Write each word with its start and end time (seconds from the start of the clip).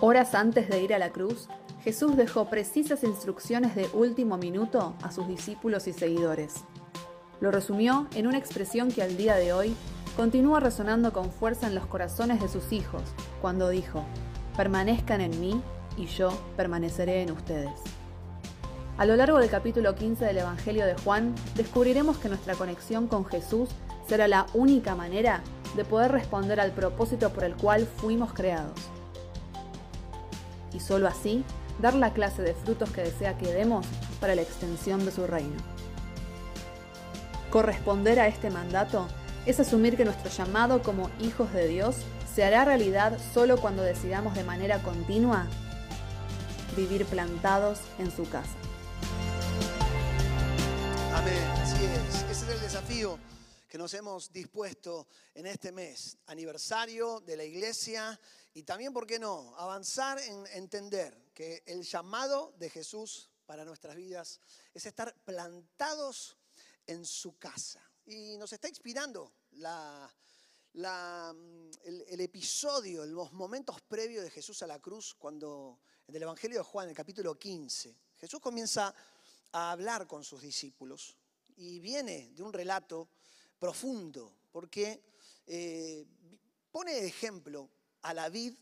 Horas 0.00 0.34
antes 0.34 0.68
de 0.68 0.82
ir 0.82 0.92
a 0.92 0.98
la 0.98 1.08
cruz, 1.08 1.48
Jesús 1.82 2.18
dejó 2.18 2.50
precisas 2.50 3.02
instrucciones 3.02 3.74
de 3.74 3.88
último 3.94 4.36
minuto 4.36 4.94
a 5.02 5.10
sus 5.10 5.26
discípulos 5.26 5.86
y 5.86 5.94
seguidores. 5.94 6.64
Lo 7.40 7.50
resumió 7.50 8.06
en 8.14 8.26
una 8.26 8.36
expresión 8.36 8.92
que 8.92 9.02
al 9.02 9.16
día 9.16 9.36
de 9.36 9.54
hoy 9.54 9.74
continúa 10.14 10.60
resonando 10.60 11.14
con 11.14 11.30
fuerza 11.30 11.66
en 11.66 11.74
los 11.74 11.86
corazones 11.86 12.42
de 12.42 12.48
sus 12.48 12.72
hijos, 12.72 13.00
cuando 13.40 13.70
dijo, 13.70 14.04
permanezcan 14.54 15.22
en 15.22 15.40
mí 15.40 15.62
y 15.96 16.04
yo 16.04 16.28
permaneceré 16.58 17.22
en 17.22 17.30
ustedes. 17.30 17.80
A 18.98 19.06
lo 19.06 19.16
largo 19.16 19.38
del 19.38 19.48
capítulo 19.48 19.94
15 19.94 20.26
del 20.26 20.38
Evangelio 20.38 20.84
de 20.84 20.94
Juan, 20.96 21.34
descubriremos 21.54 22.18
que 22.18 22.28
nuestra 22.28 22.54
conexión 22.54 23.06
con 23.06 23.24
Jesús 23.24 23.70
será 24.06 24.28
la 24.28 24.44
única 24.52 24.94
manera 24.94 25.42
de 25.74 25.86
poder 25.86 26.12
responder 26.12 26.60
al 26.60 26.72
propósito 26.72 27.30
por 27.30 27.44
el 27.44 27.56
cual 27.56 27.86
fuimos 27.86 28.34
creados. 28.34 28.90
Y 30.76 30.80
solo 30.80 31.08
así, 31.08 31.42
dar 31.80 31.94
la 31.94 32.12
clase 32.12 32.42
de 32.42 32.52
frutos 32.52 32.90
que 32.90 33.00
desea 33.00 33.38
que 33.38 33.50
demos 33.50 33.86
para 34.20 34.34
la 34.34 34.42
extensión 34.42 35.06
de 35.06 35.10
su 35.10 35.26
reino. 35.26 35.56
Corresponder 37.50 38.20
a 38.20 38.28
este 38.28 38.50
mandato 38.50 39.08
es 39.46 39.58
asumir 39.58 39.96
que 39.96 40.04
nuestro 40.04 40.30
llamado 40.30 40.82
como 40.82 41.10
hijos 41.18 41.50
de 41.54 41.66
Dios 41.66 41.96
se 42.34 42.44
hará 42.44 42.66
realidad 42.66 43.18
solo 43.32 43.58
cuando 43.58 43.82
decidamos 43.82 44.34
de 44.34 44.44
manera 44.44 44.82
continua 44.82 45.46
vivir 46.76 47.06
plantados 47.06 47.78
en 47.98 48.10
su 48.14 48.28
casa. 48.28 48.52
Amén, 51.14 51.42
así 51.62 51.84
es. 51.84 52.30
Ese 52.30 52.44
es 52.44 52.48
el 52.50 52.60
desafío 52.60 53.18
que 53.66 53.78
nos 53.78 53.94
hemos 53.94 54.30
dispuesto 54.30 55.06
en 55.34 55.46
este 55.46 55.72
mes, 55.72 56.18
aniversario 56.26 57.20
de 57.20 57.38
la 57.38 57.44
iglesia 57.44 58.20
y 58.56 58.62
también, 58.62 58.94
¿por 58.94 59.06
qué 59.06 59.18
no?, 59.18 59.54
avanzar 59.58 60.18
en 60.18 60.46
entender 60.46 61.30
que 61.34 61.62
el 61.66 61.82
llamado 61.82 62.54
de 62.56 62.70
Jesús 62.70 63.28
para 63.44 63.66
nuestras 63.66 63.94
vidas 63.94 64.40
es 64.72 64.86
estar 64.86 65.14
plantados 65.26 66.38
en 66.86 67.04
su 67.04 67.36
casa. 67.36 67.86
Y 68.06 68.38
nos 68.38 68.54
está 68.54 68.66
inspirando 68.66 69.30
el, 70.72 72.06
el, 72.08 72.20
episodio, 72.22 73.04
los 73.04 73.30
momentos 73.34 73.82
previos 73.82 74.24
de 74.24 74.30
Jesús 74.30 74.62
a 74.62 74.66
la 74.66 74.80
cruz, 74.80 75.12
cuando 75.12 75.78
en 76.06 76.16
el 76.16 76.22
Evangelio 76.22 76.56
de 76.56 76.64
Juan, 76.64 76.88
el 76.88 76.96
capítulo 76.96 77.38
15, 77.38 77.94
Jesús 78.16 78.40
comienza 78.40 78.94
a 79.52 79.72
hablar 79.72 80.06
con 80.06 80.24
sus 80.24 80.40
discípulos 80.40 81.14
y 81.58 81.78
viene 81.78 82.30
de 82.32 82.42
un 82.42 82.54
relato 82.54 83.10
profundo, 83.58 84.32
porque 84.50 85.02
eh, 85.46 86.06
pone 86.70 86.94
de 86.94 87.06
ejemplo 87.06 87.75
a 88.08 88.14
la 88.14 88.28
vid, 88.28 88.54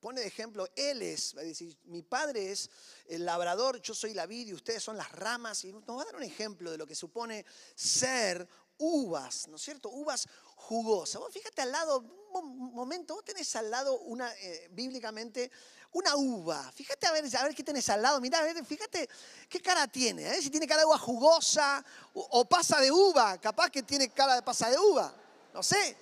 pone 0.00 0.20
de 0.20 0.26
ejemplo, 0.26 0.68
él 0.76 1.02
es, 1.02 1.34
va 1.36 1.40
a 1.40 1.44
decir, 1.44 1.76
mi 1.84 2.02
padre 2.02 2.52
es 2.52 2.68
el 3.06 3.24
labrador, 3.24 3.80
yo 3.80 3.94
soy 3.94 4.12
la 4.12 4.26
vid 4.26 4.48
y 4.48 4.54
ustedes 4.54 4.82
son 4.82 4.96
las 4.96 5.10
ramas, 5.12 5.64
y 5.64 5.72
nos 5.72 5.82
va 5.82 6.02
a 6.02 6.04
dar 6.04 6.16
un 6.16 6.22
ejemplo 6.22 6.70
de 6.70 6.78
lo 6.78 6.86
que 6.86 6.94
supone 6.94 7.44
ser 7.74 8.46
uvas, 8.78 9.48
¿no 9.48 9.56
es 9.56 9.62
cierto? 9.62 9.88
Uvas 9.88 10.28
jugosas. 10.56 11.20
Vos 11.20 11.32
fíjate 11.32 11.62
al 11.62 11.72
lado, 11.72 11.98
un 12.34 12.74
momento, 12.74 13.14
vos 13.14 13.24
tenés 13.24 13.54
al 13.56 13.70
lado 13.70 13.98
una, 14.00 14.32
eh, 14.34 14.68
bíblicamente, 14.72 15.50
una 15.92 16.16
uva. 16.16 16.70
Fíjate 16.72 17.06
a 17.06 17.12
ver, 17.12 17.24
a 17.36 17.42
ver 17.44 17.54
qué 17.54 17.62
tenés 17.62 17.88
al 17.88 18.02
lado. 18.02 18.20
Mirá, 18.20 18.40
fíjate 18.64 19.08
qué 19.48 19.60
cara 19.60 19.86
tiene. 19.86 20.28
¿eh? 20.28 20.42
Si 20.42 20.50
tiene 20.50 20.66
cara 20.66 20.80
de 20.80 20.86
uva 20.86 20.98
jugosa 20.98 21.84
o, 22.12 22.44
pasa 22.44 22.80
de 22.80 22.90
uva. 22.90 23.40
Capaz 23.40 23.70
que 23.70 23.82
tiene 23.82 24.08
cara 24.10 24.34
de 24.34 24.42
pasa 24.42 24.68
de 24.68 24.78
uva. 24.78 25.14
No 25.52 25.62
sé. 25.62 25.96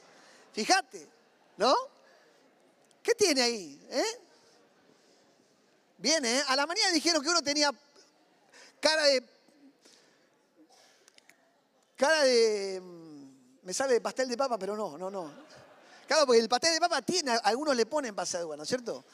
Fíjate, 0.52 1.08
¿no? 1.58 1.74
¿Qué 3.02 3.14
tiene 3.14 3.42
ahí? 3.42 3.86
¿Eh? 3.90 4.20
Viene, 5.98 6.38
¿eh? 6.38 6.42
A 6.48 6.56
la 6.56 6.66
mañana 6.66 6.92
dijeron 6.92 7.22
que 7.22 7.28
uno 7.28 7.42
tenía 7.42 7.70
cara 8.80 9.04
de... 9.04 9.24
Cara 11.96 12.24
de... 12.24 12.82
Me 13.62 13.72
sale 13.72 13.94
de 13.94 14.00
pastel 14.00 14.28
de 14.28 14.36
papa, 14.36 14.58
pero 14.58 14.76
no, 14.76 14.98
no, 14.98 15.10
no. 15.10 15.32
Claro, 16.06 16.26
porque 16.26 16.40
el 16.40 16.48
pastel 16.48 16.74
de 16.74 16.80
papa 16.80 17.00
tiene, 17.02 17.38
algunos 17.44 17.76
le 17.76 17.86
ponen 17.86 18.14
pasa 18.14 18.38
de 18.38 18.44
uva, 18.44 18.56
¿no 18.56 18.64
es 18.64 18.68
cierto? 18.68 19.04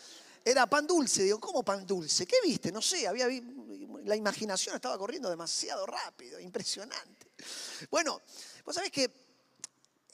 Era 0.45 0.67
pan 0.67 0.87
dulce, 0.87 1.23
digo, 1.23 1.39
¿cómo 1.39 1.63
pan 1.63 1.87
dulce? 1.87 2.27
¿Qué 2.27 2.37
viste? 2.43 2.73
No 2.73 2.81
sé, 2.81 3.07
había 3.07 3.29
la 4.05 4.17
imaginación 4.17 4.75
estaba 4.75 4.97
corriendo 4.97 5.29
demasiado 5.29 5.85
rápido, 5.85 6.41
impresionante. 6.41 7.33
Bueno, 7.91 8.21
vos 8.65 8.75
sabés 8.75 8.91
que 8.91 9.11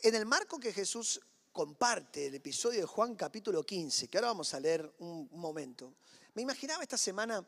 en 0.02 0.14
el 0.14 0.26
marco 0.26 0.58
que 0.58 0.72
Jesús 0.72 1.20
comparte 1.54 2.26
el 2.26 2.34
episodio 2.34 2.80
de 2.80 2.86
Juan 2.86 3.14
capítulo 3.14 3.64
15, 3.64 4.08
que 4.08 4.18
ahora 4.18 4.30
vamos 4.30 4.52
a 4.54 4.58
leer 4.58 4.92
un, 4.98 5.28
momento, 5.30 5.94
me 6.34 6.42
imaginaba 6.42 6.82
esta 6.82 6.98
semana 6.98 7.46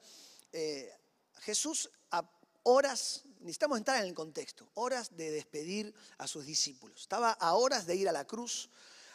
eh, 0.53 0.94
Jesús 1.41 1.91
a 2.12 2.22
horas, 2.62 3.25
necesitamos 3.41 3.78
entrar 3.78 4.00
en 4.00 4.06
el 4.06 4.15
contexto, 4.15 4.71
horas 4.75 5.17
de 5.17 5.33
despedir 5.33 5.93
a 6.19 6.28
sus 6.28 6.47
discípulos. 6.47 7.00
Estaba 7.00 7.33
a 7.33 7.55
horas 7.55 7.84
de 7.84 7.97
ir 7.97 8.09
a 8.09 8.12
la 8.12 8.25
cruz, 8.25 8.71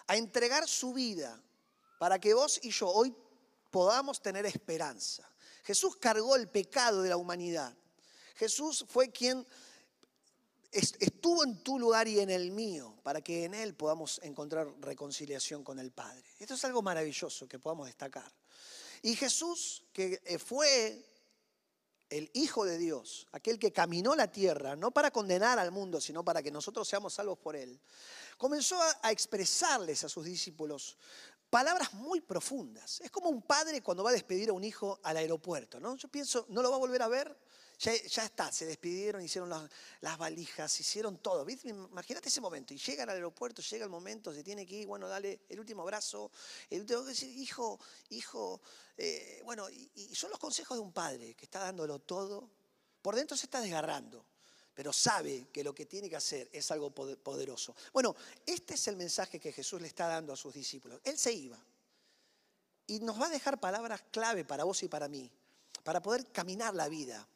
a 0.07 0.17
entregar 0.17 0.67
su 0.67 0.91
vida 0.91 1.41
para 1.97 2.19
que 2.19 2.33
vos 2.33 2.59
y 2.61 2.71
yo 2.71 2.89
hoy 2.89 3.15
podamos 3.69 4.21
tener 4.21 4.45
esperanza. 4.45 5.25
Jesús 5.63 5.95
cargó 5.95 6.35
el 6.35 6.49
pecado 6.49 7.01
de 7.01 7.09
la 7.09 7.17
humanidad. 7.17 7.73
Jesús 8.35 8.85
fue 8.89 9.09
quien 9.09 9.47
estuvo 10.71 11.43
en 11.43 11.61
tu 11.63 11.77
lugar 11.77 12.07
y 12.07 12.19
en 12.19 12.29
el 12.29 12.51
mío 12.51 12.95
para 13.03 13.21
que 13.21 13.45
en 13.45 13.53
Él 13.53 13.75
podamos 13.75 14.19
encontrar 14.23 14.67
reconciliación 14.79 15.63
con 15.63 15.79
el 15.79 15.91
Padre. 15.91 16.23
Esto 16.39 16.53
es 16.53 16.65
algo 16.65 16.81
maravilloso 16.81 17.47
que 17.47 17.59
podamos 17.59 17.87
destacar. 17.87 18.31
Y 19.01 19.15
Jesús, 19.15 19.83
que 19.91 20.21
eh, 20.25 20.37
fue 20.37 21.03
el 22.09 22.29
Hijo 22.33 22.65
de 22.65 22.77
Dios, 22.77 23.27
aquel 23.31 23.57
que 23.57 23.71
caminó 23.71 24.15
la 24.15 24.31
tierra, 24.31 24.75
no 24.75 24.91
para 24.91 25.11
condenar 25.11 25.59
al 25.59 25.71
mundo, 25.71 25.99
sino 25.99 26.23
para 26.23 26.43
que 26.43 26.51
nosotros 26.51 26.87
seamos 26.87 27.13
salvos 27.13 27.39
por 27.39 27.55
Él, 27.55 27.79
comenzó 28.37 28.79
a 29.01 29.11
expresarles 29.11 30.03
a 30.03 30.09
sus 30.09 30.25
discípulos 30.25 30.97
palabras 31.49 31.93
muy 31.93 32.21
profundas. 32.21 33.01
Es 33.01 33.11
como 33.11 33.29
un 33.29 33.41
padre 33.41 33.81
cuando 33.81 34.03
va 34.03 34.11
a 34.11 34.13
despedir 34.13 34.49
a 34.49 34.53
un 34.53 34.63
hijo 34.63 34.99
al 35.03 35.17
aeropuerto, 35.17 35.79
¿no? 35.79 35.95
Yo 35.97 36.07
pienso, 36.07 36.45
¿no 36.49 36.61
lo 36.61 36.69
va 36.69 36.77
a 36.77 36.79
volver 36.79 37.01
a 37.01 37.09
ver? 37.09 37.37
Ya, 37.81 37.93
está, 37.93 38.51
se 38.51 38.67
despidieron, 38.67 39.23
hicieron 39.23 39.49
las, 39.49 40.17
valijas, 40.19 40.79
hicieron 40.79 41.17
todo. 41.17 41.47
Imagínate 41.49 42.29
ese 42.29 42.39
momento. 42.39 42.75
Y 42.75 42.77
llegan 42.77 43.09
al 43.09 43.15
aeropuerto, 43.15 43.63
llega 43.63 43.85
el 43.85 43.89
momento, 43.89 44.31
se 44.31 44.43
tiene 44.43 44.67
que 44.67 44.75
ir, 44.75 44.87
bueno, 44.87 45.07
dale 45.07 45.41
el 45.49 45.59
último 45.59 45.81
abrazo. 45.81 46.31
El 46.69 46.81
último, 46.81 47.03
hijo, 47.09 47.79
hijo, 48.09 48.61
eh, 48.95 49.41
bueno, 49.43 49.67
y, 49.67 49.89
y 49.95 50.13
son 50.13 50.29
los 50.29 50.37
consejos 50.37 50.77
de 50.77 50.83
un 50.83 50.93
padre 50.93 51.33
que 51.33 51.45
está 51.45 51.59
dándolo 51.59 51.97
todo. 51.97 52.51
Por 53.01 53.15
dentro 53.15 53.35
se 53.35 53.47
está 53.47 53.59
desgarrando 53.59 54.25
pero 54.73 54.93
sabe 54.93 55.49
que 55.51 55.65
lo 55.65 55.75
que 55.75 55.85
tiene 55.85 56.09
que 56.09 56.15
hacer 56.15 56.49
es 56.51 56.71
algo 56.71 56.91
poderoso. 56.91 57.75
Bueno, 57.91 58.15
este 58.45 58.75
es 58.75 58.87
el 58.87 58.95
mensaje 58.95 59.39
que 59.39 59.51
Jesús 59.51 59.81
le 59.81 59.87
está 59.87 60.07
dando 60.07 60.31
a 60.31 60.37
sus 60.37 60.53
discípulos. 60.53 61.01
Él 61.03 61.17
se 61.17 61.33
iba 61.33 61.59
y 62.87 62.99
nos 63.01 63.19
va 63.19 63.27
a 63.27 63.29
dejar 63.29 63.59
palabras 63.59 64.01
clave 64.11 64.45
para 64.45 64.63
vos 64.63 64.81
y 64.81 64.87
para 64.87 65.09
mí, 65.09 65.29
para 65.83 66.01
poder 66.01 66.31
caminar 66.31 66.73
la 66.73 66.87
vida 66.87 67.27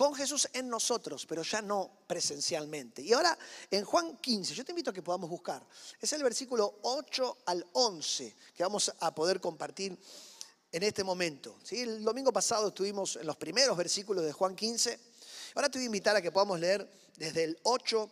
con 0.00 0.14
Jesús 0.14 0.48
en 0.54 0.66
nosotros, 0.70 1.26
pero 1.26 1.42
ya 1.42 1.60
no 1.60 1.90
presencialmente. 2.06 3.02
Y 3.02 3.12
ahora 3.12 3.36
en 3.70 3.84
Juan 3.84 4.16
15, 4.16 4.54
yo 4.54 4.64
te 4.64 4.72
invito 4.72 4.88
a 4.88 4.94
que 4.94 5.02
podamos 5.02 5.28
buscar, 5.28 5.62
es 6.00 6.10
el 6.14 6.22
versículo 6.22 6.78
8 6.80 7.36
al 7.44 7.66
11 7.74 8.34
que 8.56 8.62
vamos 8.62 8.90
a 8.98 9.14
poder 9.14 9.42
compartir 9.42 9.94
en 10.72 10.82
este 10.84 11.04
momento. 11.04 11.58
¿sí? 11.62 11.82
El 11.82 12.02
domingo 12.02 12.32
pasado 12.32 12.68
estuvimos 12.68 13.16
en 13.16 13.26
los 13.26 13.36
primeros 13.36 13.76
versículos 13.76 14.24
de 14.24 14.32
Juan 14.32 14.56
15 14.56 14.98
Ahora 15.54 15.68
te 15.68 15.76
voy 15.76 15.84
a 15.84 15.86
invitar 15.86 16.16
a 16.16 16.22
que 16.22 16.32
podamos 16.32 16.58
leer 16.58 16.88
desde 17.16 17.44
el 17.44 17.58
8 17.64 18.10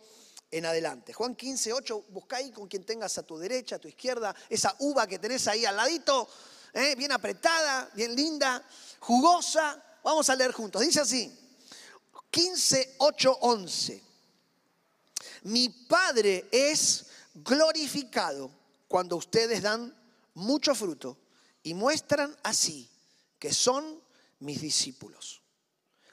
en 0.51 0.67
adelante. 0.67 1.11
Juan 1.13 1.33
15, 1.33 1.73
8, 1.73 2.05
busca 2.09 2.37
ahí 2.37 2.51
con 2.51 2.67
quien 2.67 2.83
tengas 2.83 3.17
a 3.17 3.23
tu 3.23 3.35
derecha, 3.39 3.77
a 3.77 3.79
tu 3.79 3.87
izquierda, 3.87 4.35
esa 4.47 4.75
uva 4.77 5.07
que 5.07 5.17
tenés 5.17 5.47
ahí 5.47 5.65
al 5.65 5.75
ladito, 5.75 6.29
¿eh? 6.71 6.93
bien 6.95 7.11
apretada, 7.11 7.89
bien 7.95 8.15
linda, 8.15 8.63
jugosa. 8.99 9.83
Vamos 10.03 10.29
a 10.29 10.35
leer 10.35 10.51
juntos. 10.51 10.81
Dice 10.81 11.01
así, 11.01 11.48
15, 12.31 12.95
8, 12.99 13.37
11. 13.41 14.03
Mi 15.43 15.69
Padre 15.69 16.47
es 16.51 17.05
glorificado 17.33 18.51
cuando 18.87 19.15
ustedes 19.15 19.61
dan 19.61 19.95
mucho 20.33 20.75
fruto 20.75 21.17
y 21.63 21.73
muestran 21.73 22.35
así 22.43 22.89
que 23.37 23.53
son 23.53 24.01
mis 24.39 24.61
discípulos. 24.61 25.41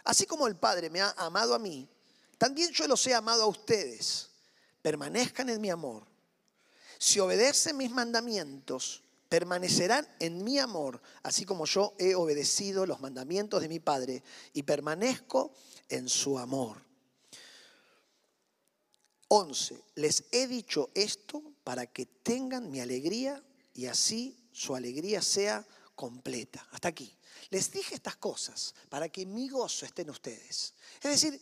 Así 0.04 0.26
como 0.26 0.46
el 0.46 0.56
Padre 0.56 0.90
me 0.90 1.00
ha 1.00 1.10
amado 1.16 1.54
a 1.54 1.58
mí, 1.58 1.88
también 2.38 2.70
yo 2.70 2.86
los 2.86 3.04
he 3.06 3.14
amado 3.14 3.42
a 3.42 3.46
ustedes. 3.46 4.30
Permanezcan 4.82 5.48
en 5.48 5.60
mi 5.60 5.70
amor. 5.70 6.06
Si 6.98 7.18
obedecen 7.18 7.76
mis 7.76 7.90
mandamientos, 7.90 9.02
permanecerán 9.28 10.06
en 10.18 10.44
mi 10.44 10.58
amor, 10.58 11.00
así 11.22 11.44
como 11.44 11.66
yo 11.66 11.94
he 11.98 12.14
obedecido 12.14 12.86
los 12.86 13.00
mandamientos 13.00 13.60
de 13.60 13.68
mi 13.68 13.80
Padre 13.80 14.22
y 14.52 14.62
permanezco 14.62 15.52
en 15.88 16.08
su 16.08 16.38
amor. 16.38 16.86
11. 19.28 19.82
Les 19.96 20.24
he 20.30 20.46
dicho 20.46 20.90
esto 20.94 21.42
para 21.64 21.86
que 21.86 22.06
tengan 22.06 22.70
mi 22.70 22.80
alegría 22.80 23.42
y 23.74 23.86
así 23.86 24.36
su 24.52 24.74
alegría 24.74 25.20
sea 25.20 25.66
completa. 25.94 26.66
Hasta 26.70 26.88
aquí. 26.88 27.12
Les 27.50 27.70
dije 27.70 27.94
estas 27.94 28.16
cosas 28.16 28.74
para 28.88 29.08
que 29.08 29.26
mi 29.26 29.48
gozo 29.48 29.84
esté 29.84 30.02
en 30.02 30.10
ustedes. 30.10 30.74
Es 31.02 31.10
decir, 31.10 31.40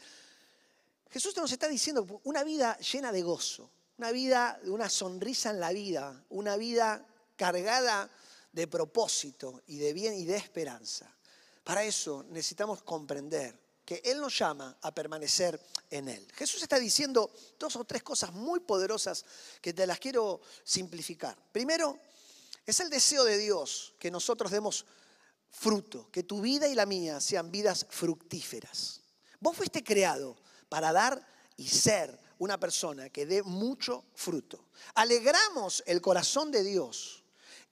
Jesús 1.10 1.36
nos 1.36 1.52
está 1.52 1.68
diciendo 1.68 2.20
una 2.24 2.42
vida 2.42 2.76
llena 2.78 3.12
de 3.12 3.22
gozo, 3.22 3.70
una 3.98 4.10
vida, 4.10 4.58
una 4.64 4.88
sonrisa 4.88 5.50
en 5.50 5.60
la 5.60 5.72
vida, 5.72 6.24
una 6.30 6.56
vida 6.56 7.06
cargada 7.36 8.10
de 8.52 8.66
propósito 8.68 9.62
y 9.66 9.78
de 9.78 9.92
bien 9.92 10.14
y 10.14 10.24
de 10.24 10.36
esperanza. 10.36 11.12
Para 11.64 11.82
eso 11.84 12.24
necesitamos 12.30 12.82
comprender 12.82 13.58
que 13.84 14.00
Él 14.04 14.20
nos 14.20 14.38
llama 14.38 14.76
a 14.80 14.94
permanecer 14.94 15.60
en 15.90 16.08
Él. 16.08 16.26
Jesús 16.34 16.62
está 16.62 16.78
diciendo 16.78 17.30
dos 17.58 17.76
o 17.76 17.84
tres 17.84 18.02
cosas 18.02 18.32
muy 18.32 18.60
poderosas 18.60 19.24
que 19.60 19.72
te 19.72 19.86
las 19.86 19.98
quiero 19.98 20.40
simplificar. 20.62 21.36
Primero, 21.52 21.98
es 22.64 22.80
el 22.80 22.88
deseo 22.88 23.24
de 23.24 23.36
Dios 23.36 23.94
que 23.98 24.10
nosotros 24.10 24.50
demos 24.50 24.86
fruto, 25.50 26.10
que 26.10 26.22
tu 26.22 26.40
vida 26.40 26.66
y 26.68 26.74
la 26.74 26.86
mía 26.86 27.20
sean 27.20 27.50
vidas 27.50 27.86
fructíferas. 27.90 29.00
Vos 29.40 29.56
fuiste 29.56 29.84
creado 29.84 30.36
para 30.68 30.92
dar 30.92 31.26
y 31.56 31.68
ser 31.68 32.18
una 32.38 32.58
persona 32.58 33.10
que 33.10 33.26
dé 33.26 33.42
mucho 33.42 34.04
fruto. 34.14 34.66
Alegramos 34.94 35.82
el 35.86 36.00
corazón 36.00 36.50
de 36.50 36.62
Dios 36.62 37.23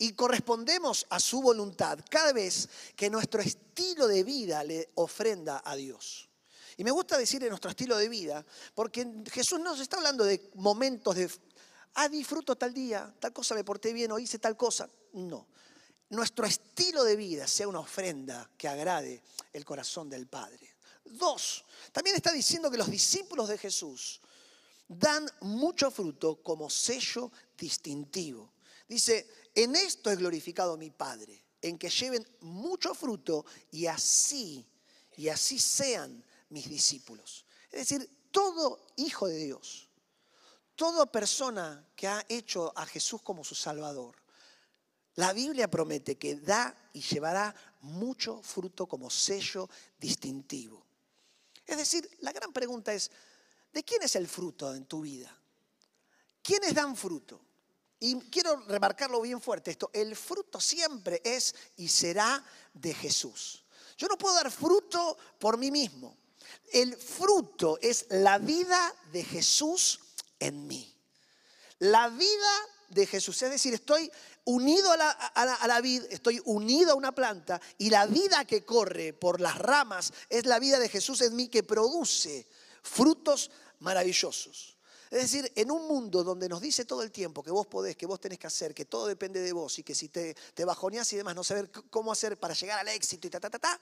y 0.02 0.14
correspondemos 0.14 1.06
a 1.10 1.20
su 1.20 1.40
voluntad 1.40 1.96
cada 2.10 2.32
vez 2.32 2.68
que 2.96 3.08
nuestro 3.08 3.40
estilo 3.40 4.08
de 4.08 4.24
vida 4.24 4.64
le 4.64 4.90
ofrenda 4.96 5.62
a 5.64 5.76
Dios. 5.76 6.28
Y 6.76 6.82
me 6.82 6.90
gusta 6.90 7.16
decir 7.16 7.40
en 7.44 7.50
nuestro 7.50 7.70
estilo 7.70 7.96
de 7.96 8.08
vida, 8.08 8.44
porque 8.74 9.06
Jesús 9.30 9.60
no 9.60 9.70
nos 9.70 9.78
está 9.78 9.98
hablando 9.98 10.24
de 10.24 10.50
momentos 10.54 11.14
de, 11.14 11.30
ah, 11.94 12.08
disfruto 12.08 12.56
tal 12.56 12.74
día, 12.74 13.14
tal 13.20 13.32
cosa 13.32 13.54
me 13.54 13.62
porté 13.62 13.92
bien 13.92 14.10
o 14.10 14.18
hice 14.18 14.40
tal 14.40 14.56
cosa. 14.56 14.90
No. 15.12 15.46
Nuestro 16.08 16.46
estilo 16.46 17.04
de 17.04 17.14
vida 17.14 17.46
sea 17.46 17.68
una 17.68 17.78
ofrenda 17.78 18.50
que 18.58 18.66
agrade 18.66 19.22
el 19.52 19.64
corazón 19.64 20.10
del 20.10 20.26
Padre. 20.26 20.74
Dos, 21.04 21.64
también 21.92 22.16
está 22.16 22.32
diciendo 22.32 22.72
que 22.72 22.76
los 22.76 22.90
discípulos 22.90 23.48
de 23.48 23.56
Jesús 23.56 24.20
dan 24.88 25.30
mucho 25.42 25.92
fruto 25.92 26.42
como 26.42 26.68
sello 26.68 27.30
distintivo. 27.56 28.51
Dice, 28.92 29.26
en 29.54 29.74
esto 29.74 30.10
es 30.10 30.18
glorificado 30.18 30.76
mi 30.76 30.90
Padre, 30.90 31.42
en 31.62 31.78
que 31.78 31.88
lleven 31.88 32.28
mucho 32.40 32.94
fruto 32.94 33.46
y 33.70 33.86
así, 33.86 34.68
y 35.16 35.30
así 35.30 35.58
sean 35.58 36.22
mis 36.50 36.68
discípulos. 36.68 37.46
Es 37.70 37.88
decir, 37.88 38.26
todo 38.30 38.84
hijo 38.96 39.28
de 39.28 39.38
Dios, 39.38 39.88
toda 40.74 41.10
persona 41.10 41.88
que 41.96 42.06
ha 42.06 42.22
hecho 42.28 42.70
a 42.76 42.84
Jesús 42.84 43.22
como 43.22 43.44
su 43.44 43.54
Salvador, 43.54 44.14
la 45.14 45.32
Biblia 45.32 45.70
promete 45.70 46.18
que 46.18 46.36
da 46.36 46.76
y 46.92 47.00
llevará 47.00 47.54
mucho 47.80 48.42
fruto 48.42 48.86
como 48.86 49.08
sello 49.08 49.70
distintivo. 49.98 50.84
Es 51.64 51.78
decir, 51.78 52.10
la 52.18 52.32
gran 52.32 52.52
pregunta 52.52 52.92
es, 52.92 53.10
¿de 53.72 53.82
quién 53.84 54.02
es 54.02 54.16
el 54.16 54.28
fruto 54.28 54.74
en 54.74 54.84
tu 54.84 55.00
vida? 55.00 55.34
¿Quiénes 56.42 56.74
dan 56.74 56.94
fruto? 56.94 57.51
Y 58.04 58.18
quiero 58.22 58.56
remarcarlo 58.66 59.20
bien 59.20 59.40
fuerte 59.40 59.70
esto, 59.70 59.88
el 59.92 60.16
fruto 60.16 60.60
siempre 60.60 61.22
es 61.24 61.54
y 61.76 61.86
será 61.86 62.44
de 62.74 62.92
Jesús. 62.92 63.62
Yo 63.96 64.08
no 64.08 64.18
puedo 64.18 64.34
dar 64.34 64.50
fruto 64.50 65.16
por 65.38 65.56
mí 65.56 65.70
mismo. 65.70 66.16
El 66.72 66.96
fruto 66.96 67.78
es 67.80 68.06
la 68.10 68.38
vida 68.38 68.92
de 69.12 69.22
Jesús 69.22 70.00
en 70.40 70.66
mí. 70.66 70.92
La 71.78 72.08
vida 72.08 72.68
de 72.88 73.06
Jesús, 73.06 73.40
es 73.40 73.52
decir, 73.52 73.72
estoy 73.72 74.10
unido 74.46 74.90
a 74.90 74.96
la, 74.96 75.10
a, 75.10 75.66
la, 75.68 75.80
vid, 75.80 76.02
estoy 76.10 76.42
unido 76.44 76.90
a 76.90 76.96
una 76.96 77.14
planta 77.14 77.60
y 77.78 77.88
la 77.88 78.06
vida 78.06 78.44
que 78.44 78.64
corre 78.64 79.12
por 79.12 79.40
las 79.40 79.56
ramas 79.58 80.12
es 80.28 80.44
la 80.46 80.58
vida 80.58 80.80
de 80.80 80.88
Jesús 80.88 81.20
en 81.20 81.36
mí 81.36 81.46
que 81.46 81.62
produce 81.62 82.48
frutos 82.82 83.52
maravillosos. 83.78 84.71
Es 85.12 85.30
decir, 85.30 85.52
en 85.56 85.70
un 85.70 85.86
mundo 85.86 86.24
donde 86.24 86.48
nos 86.48 86.62
dice 86.62 86.86
todo 86.86 87.02
el 87.02 87.12
tiempo 87.12 87.42
que 87.42 87.50
vos 87.50 87.66
podés, 87.66 87.96
que 87.96 88.06
vos 88.06 88.18
tenés 88.18 88.38
que 88.38 88.46
hacer, 88.46 88.72
que 88.72 88.86
todo 88.86 89.06
depende 89.06 89.40
de 89.40 89.52
vos 89.52 89.78
y 89.78 89.82
que 89.82 89.94
si 89.94 90.08
te, 90.08 90.34
te 90.54 90.64
bajoneás 90.64 91.12
y 91.12 91.18
demás, 91.18 91.34
no 91.34 91.44
saber 91.44 91.70
cómo 91.90 92.10
hacer 92.10 92.40
para 92.40 92.54
llegar 92.54 92.78
al 92.78 92.88
éxito 92.88 93.26
y 93.26 93.30
ta, 93.30 93.38
ta, 93.38 93.50
ta, 93.50 93.58
ta, 93.58 93.78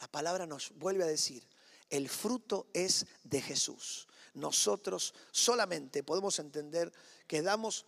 la 0.00 0.08
palabra 0.08 0.46
nos 0.46 0.72
vuelve 0.76 1.04
a 1.04 1.06
decir, 1.06 1.46
el 1.90 2.08
fruto 2.08 2.68
es 2.72 3.04
de 3.24 3.42
Jesús. 3.42 4.08
Nosotros 4.32 5.12
solamente 5.30 6.02
podemos 6.02 6.38
entender 6.38 6.90
que 7.26 7.42
damos 7.42 7.84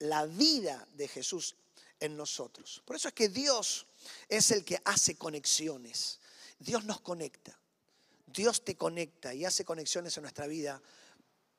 la 0.00 0.26
vida 0.26 0.84
de 0.94 1.06
Jesús 1.06 1.54
en 2.00 2.16
nosotros. 2.16 2.82
Por 2.84 2.96
eso 2.96 3.06
es 3.06 3.14
que 3.14 3.28
Dios 3.28 3.86
es 4.28 4.50
el 4.50 4.64
que 4.64 4.82
hace 4.84 5.14
conexiones. 5.14 6.18
Dios 6.58 6.84
nos 6.86 7.02
conecta. 7.02 7.56
Dios 8.26 8.64
te 8.64 8.76
conecta 8.76 9.32
y 9.32 9.44
hace 9.44 9.64
conexiones 9.64 10.16
en 10.16 10.22
nuestra 10.22 10.48
vida 10.48 10.82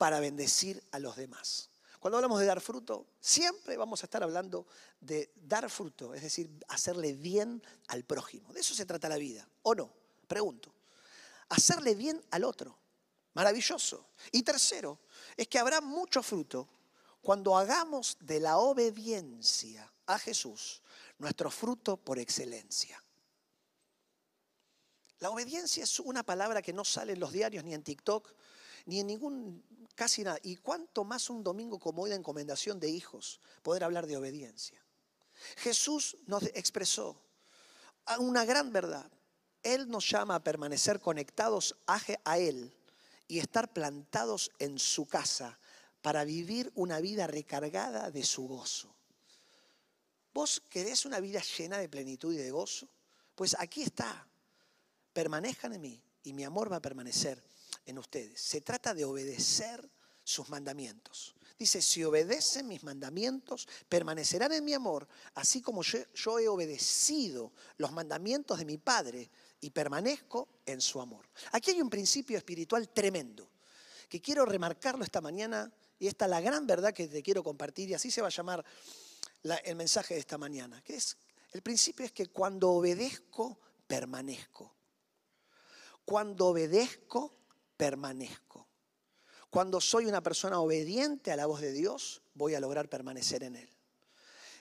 para 0.03 0.19
bendecir 0.19 0.83
a 0.91 0.99
los 0.99 1.15
demás. 1.15 1.69
Cuando 1.97 2.17
hablamos 2.17 2.37
de 2.41 2.45
dar 2.45 2.59
fruto, 2.59 3.07
siempre 3.21 3.77
vamos 3.77 4.03
a 4.03 4.07
estar 4.07 4.21
hablando 4.21 4.67
de 4.99 5.31
dar 5.33 5.69
fruto, 5.69 6.13
es 6.13 6.21
decir, 6.21 6.51
hacerle 6.67 7.13
bien 7.13 7.63
al 7.87 8.03
prójimo. 8.03 8.51
De 8.51 8.59
eso 8.59 8.75
se 8.75 8.85
trata 8.85 9.07
la 9.07 9.15
vida, 9.15 9.47
¿o 9.61 9.73
no? 9.73 9.93
Pregunto. 10.27 10.75
Hacerle 11.47 11.95
bien 11.95 12.21
al 12.31 12.43
otro. 12.43 12.77
Maravilloso. 13.33 14.09
Y 14.33 14.43
tercero, 14.43 14.99
es 15.37 15.47
que 15.47 15.57
habrá 15.57 15.79
mucho 15.79 16.21
fruto 16.21 16.67
cuando 17.21 17.57
hagamos 17.57 18.17
de 18.19 18.41
la 18.41 18.57
obediencia 18.57 19.89
a 20.07 20.19
Jesús 20.19 20.81
nuestro 21.17 21.49
fruto 21.49 21.95
por 21.95 22.19
excelencia. 22.19 23.01
La 25.19 25.29
obediencia 25.29 25.81
es 25.85 25.97
una 26.01 26.23
palabra 26.23 26.61
que 26.61 26.73
no 26.73 26.83
sale 26.83 27.13
en 27.13 27.21
los 27.21 27.31
diarios 27.31 27.63
ni 27.63 27.73
en 27.73 27.83
TikTok, 27.83 28.35
ni 28.85 28.99
en 28.99 29.07
ningún 29.07 29.63
Casi 29.95 30.23
nada. 30.23 30.39
Y 30.41 30.57
cuánto 30.57 31.03
más 31.03 31.29
un 31.29 31.43
domingo 31.43 31.79
como 31.79 32.03
hoy 32.03 32.09
de 32.09 32.15
encomendación 32.15 32.79
de 32.79 32.89
hijos, 32.89 33.39
poder 33.61 33.83
hablar 33.83 34.07
de 34.07 34.17
obediencia. 34.17 34.83
Jesús 35.57 36.17
nos 36.25 36.43
expresó 36.43 37.21
una 38.19 38.45
gran 38.45 38.71
verdad. 38.71 39.09
Él 39.61 39.87
nos 39.87 40.09
llama 40.09 40.35
a 40.35 40.43
permanecer 40.43 40.99
conectados 40.99 41.75
a 41.85 42.37
Él 42.37 42.75
y 43.27 43.39
estar 43.39 43.71
plantados 43.71 44.51
en 44.59 44.79
su 44.79 45.07
casa 45.07 45.59
para 46.01 46.25
vivir 46.25 46.71
una 46.75 46.99
vida 46.99 47.27
recargada 47.27 48.11
de 48.11 48.23
su 48.23 48.47
gozo. 48.47 48.93
¿Vos 50.33 50.61
querés 50.69 51.05
una 51.05 51.19
vida 51.19 51.41
llena 51.57 51.77
de 51.77 51.87
plenitud 51.87 52.33
y 52.33 52.37
de 52.37 52.51
gozo? 52.51 52.89
Pues 53.35 53.55
aquí 53.59 53.83
está. 53.83 54.27
Permanezcan 55.13 55.73
en 55.73 55.81
mí 55.81 56.03
y 56.23 56.33
mi 56.33 56.43
amor 56.43 56.71
va 56.71 56.77
a 56.77 56.81
permanecer 56.81 57.41
en 57.85 57.97
ustedes. 57.97 58.39
Se 58.41 58.61
trata 58.61 58.93
de 58.93 59.05
obedecer 59.05 59.89
sus 60.23 60.49
mandamientos. 60.49 61.35
Dice, 61.57 61.81
si 61.81 62.03
obedecen 62.03 62.67
mis 62.67 62.83
mandamientos, 62.83 63.67
permanecerán 63.87 64.51
en 64.53 64.65
mi 64.65 64.73
amor, 64.73 65.07
así 65.35 65.61
como 65.61 65.83
yo, 65.83 66.39
he 66.39 66.47
obedecido 66.47 67.53
los 67.77 67.91
mandamientos 67.91 68.57
de 68.57 68.65
mi 68.65 68.77
Padre 68.77 69.29
y 69.61 69.69
permanezco 69.69 70.49
en 70.65 70.81
su 70.81 70.99
amor. 70.99 71.27
Aquí 71.51 71.71
hay 71.71 71.81
un 71.81 71.89
principio 71.89 72.37
espiritual 72.37 72.89
tremendo, 72.89 73.49
que 74.09 74.21
quiero 74.21 74.45
remarcarlo 74.45 75.03
esta 75.03 75.21
mañana, 75.21 75.71
y 75.99 76.07
esta 76.07 76.25
es 76.25 76.31
la 76.31 76.41
gran 76.41 76.65
verdad 76.65 76.93
que 76.93 77.07
te 77.07 77.21
quiero 77.21 77.43
compartir, 77.43 77.89
y 77.89 77.93
así 77.93 78.09
se 78.09 78.21
va 78.21 78.27
a 78.27 78.31
llamar 78.31 78.65
el 79.63 79.75
mensaje 79.75 80.15
de 80.15 80.19
esta 80.19 80.37
mañana, 80.37 80.81
que 80.81 80.95
es, 80.95 81.17
el 81.51 81.61
principio 81.61 82.05
es 82.05 82.11
que 82.11 82.27
cuando 82.27 82.71
obedezco, 82.71 83.59
permanezco. 83.87 84.75
Cuando 86.03 86.47
obedezco, 86.47 87.42
permanezco. 87.77 88.67
Cuando 89.49 89.79
soy 89.79 90.05
una 90.05 90.21
persona 90.21 90.59
obediente 90.59 91.31
a 91.31 91.35
la 91.35 91.45
voz 91.45 91.61
de 91.61 91.71
Dios, 91.71 92.23
voy 92.33 92.55
a 92.55 92.59
lograr 92.59 92.89
permanecer 92.89 93.43
en 93.43 93.55
Él. 93.55 93.69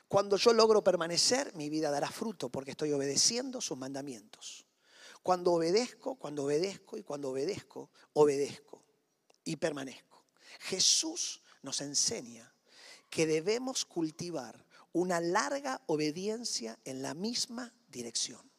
Cuando 0.07 0.37
yo 0.37 0.53
logro 0.53 0.85
permanecer, 0.85 1.55
mi 1.55 1.71
vida 1.71 1.91
dará 1.91 2.11
fruto 2.11 2.51
porque 2.51 2.73
estoy 2.73 2.93
obedeciendo 2.93 3.63
sus 3.63 3.79
mandamientos. 3.79 4.67
Cuando 5.23 5.53
obedezco, 5.53 6.17
cuando 6.17 6.45
obedezco 6.45 6.99
y 6.99 7.03
cuando 7.03 7.31
obedezco, 7.31 7.91
obedezco 8.13 8.83
y 9.45 9.57
permanezco. 9.57 10.27
Jesús 10.61 11.41
nos 11.63 11.81
enseña 11.81 12.53
que 13.09 13.27
debemos 13.27 13.87
cultivar 13.87 14.67
una 14.93 15.21
larga 15.21 15.81
obediencia 15.87 16.79
en 16.85 17.01
la 17.01 17.15
misma 17.15 17.73
dirección. 17.89 18.51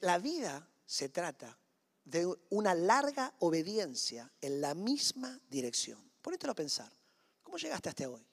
La 0.00 0.18
vida 0.18 0.68
se 0.84 1.08
trata 1.08 1.56
de 2.04 2.26
una 2.50 2.74
larga 2.74 3.34
obediencia 3.40 4.30
en 4.40 4.60
la 4.60 4.74
misma 4.74 5.40
dirección. 5.48 5.98
Ponételo 6.22 6.52
a 6.52 6.56
pensar. 6.56 6.92
¿Cómo 7.42 7.58
llegaste 7.58 7.88
hasta 7.88 8.08
hoy? 8.08 8.26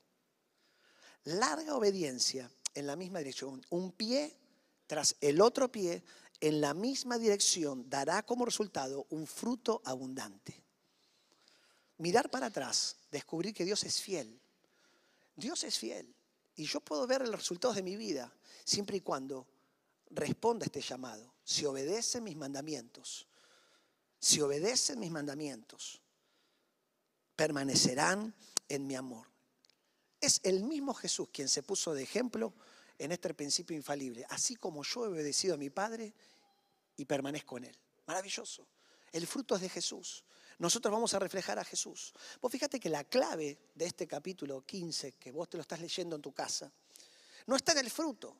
Larga 1.25 1.75
obediencia 1.75 2.49
en 2.73 2.87
la 2.87 2.95
misma 2.95 3.19
dirección. 3.19 3.65
Un 3.69 3.91
pie 3.91 4.37
tras 4.87 5.15
el 5.21 5.41
otro 5.41 5.71
pie 5.71 6.03
en 6.39 6.61
la 6.61 6.73
misma 6.73 7.17
dirección 7.17 7.89
dará 7.89 8.23
como 8.23 8.45
resultado 8.45 9.07
un 9.09 9.27
fruto 9.27 9.81
abundante. 9.85 10.63
Mirar 11.97 12.29
para 12.29 12.47
atrás, 12.47 12.97
descubrir 13.11 13.53
que 13.53 13.65
Dios 13.65 13.83
es 13.83 13.99
fiel. 13.99 14.39
Dios 15.35 15.63
es 15.63 15.77
fiel 15.77 16.13
y 16.55 16.65
yo 16.65 16.79
puedo 16.79 17.05
ver 17.07 17.21
los 17.21 17.39
resultados 17.39 17.75
de 17.75 17.83
mi 17.83 17.95
vida 17.95 18.31
siempre 18.63 18.97
y 18.97 19.01
cuando 19.01 19.47
responda 20.09 20.63
a 20.63 20.67
este 20.67 20.81
llamado. 20.81 21.33
Si 21.43 21.65
obedecen 21.65 22.23
mis 22.23 22.35
mandamientos, 22.35 23.27
si 24.19 24.41
obedecen 24.41 24.99
mis 24.99 25.11
mandamientos, 25.11 26.01
permanecerán 27.35 28.33
en 28.67 28.87
mi 28.87 28.95
amor. 28.95 29.27
Es 30.19 30.39
el 30.43 30.63
mismo 30.63 30.93
Jesús 30.93 31.29
quien 31.31 31.47
se 31.47 31.63
puso 31.63 31.93
de 31.93 32.03
ejemplo 32.03 32.53
en 32.97 33.11
este 33.11 33.33
principio 33.33 33.75
infalible, 33.75 34.25
así 34.29 34.55
como 34.55 34.83
yo 34.83 35.05
he 35.05 35.09
obedecido 35.09 35.53
a 35.53 35.57
mi 35.57 35.69
Padre 35.69 36.13
y 36.95 37.05
permanezco 37.05 37.57
en 37.57 37.65
Él. 37.65 37.77
Maravilloso. 38.07 38.67
El 39.11 39.27
fruto 39.27 39.55
es 39.55 39.61
de 39.61 39.69
Jesús. 39.69 40.23
Nosotros 40.59 40.91
vamos 40.91 41.13
a 41.13 41.19
reflejar 41.19 41.59
a 41.59 41.63
Jesús. 41.63 42.13
Vos 42.41 42.51
fíjate 42.51 42.79
que 42.79 42.89
la 42.89 43.03
clave 43.03 43.57
de 43.75 43.85
este 43.85 44.07
capítulo 44.07 44.65
15, 44.65 45.13
que 45.13 45.31
vos 45.31 45.47
te 45.47 45.57
lo 45.57 45.61
estás 45.61 45.79
leyendo 45.79 46.15
en 46.15 46.21
tu 46.21 46.33
casa, 46.33 46.71
no 47.45 47.55
está 47.55 47.73
en 47.73 47.79
el 47.79 47.91
fruto. 47.91 48.35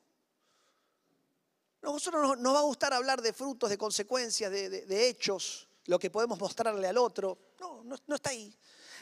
Nosotros 1.94 2.38
nos 2.40 2.54
va 2.54 2.60
a 2.60 2.64
gustar 2.64 2.94
hablar 2.94 3.22
de 3.22 3.32
frutos, 3.32 3.70
de 3.70 3.78
consecuencias, 3.78 4.52
de, 4.52 5.08
hechos, 5.08 5.70
lo 5.86 5.98
que 5.98 6.10
podemos 6.10 6.38
mostrarle 6.38 6.86
al 6.86 6.98
otro. 6.98 7.54
No, 7.62 7.82
no, 7.84 7.96
no 8.08 8.16
está 8.16 8.32
ahí. 8.32 8.54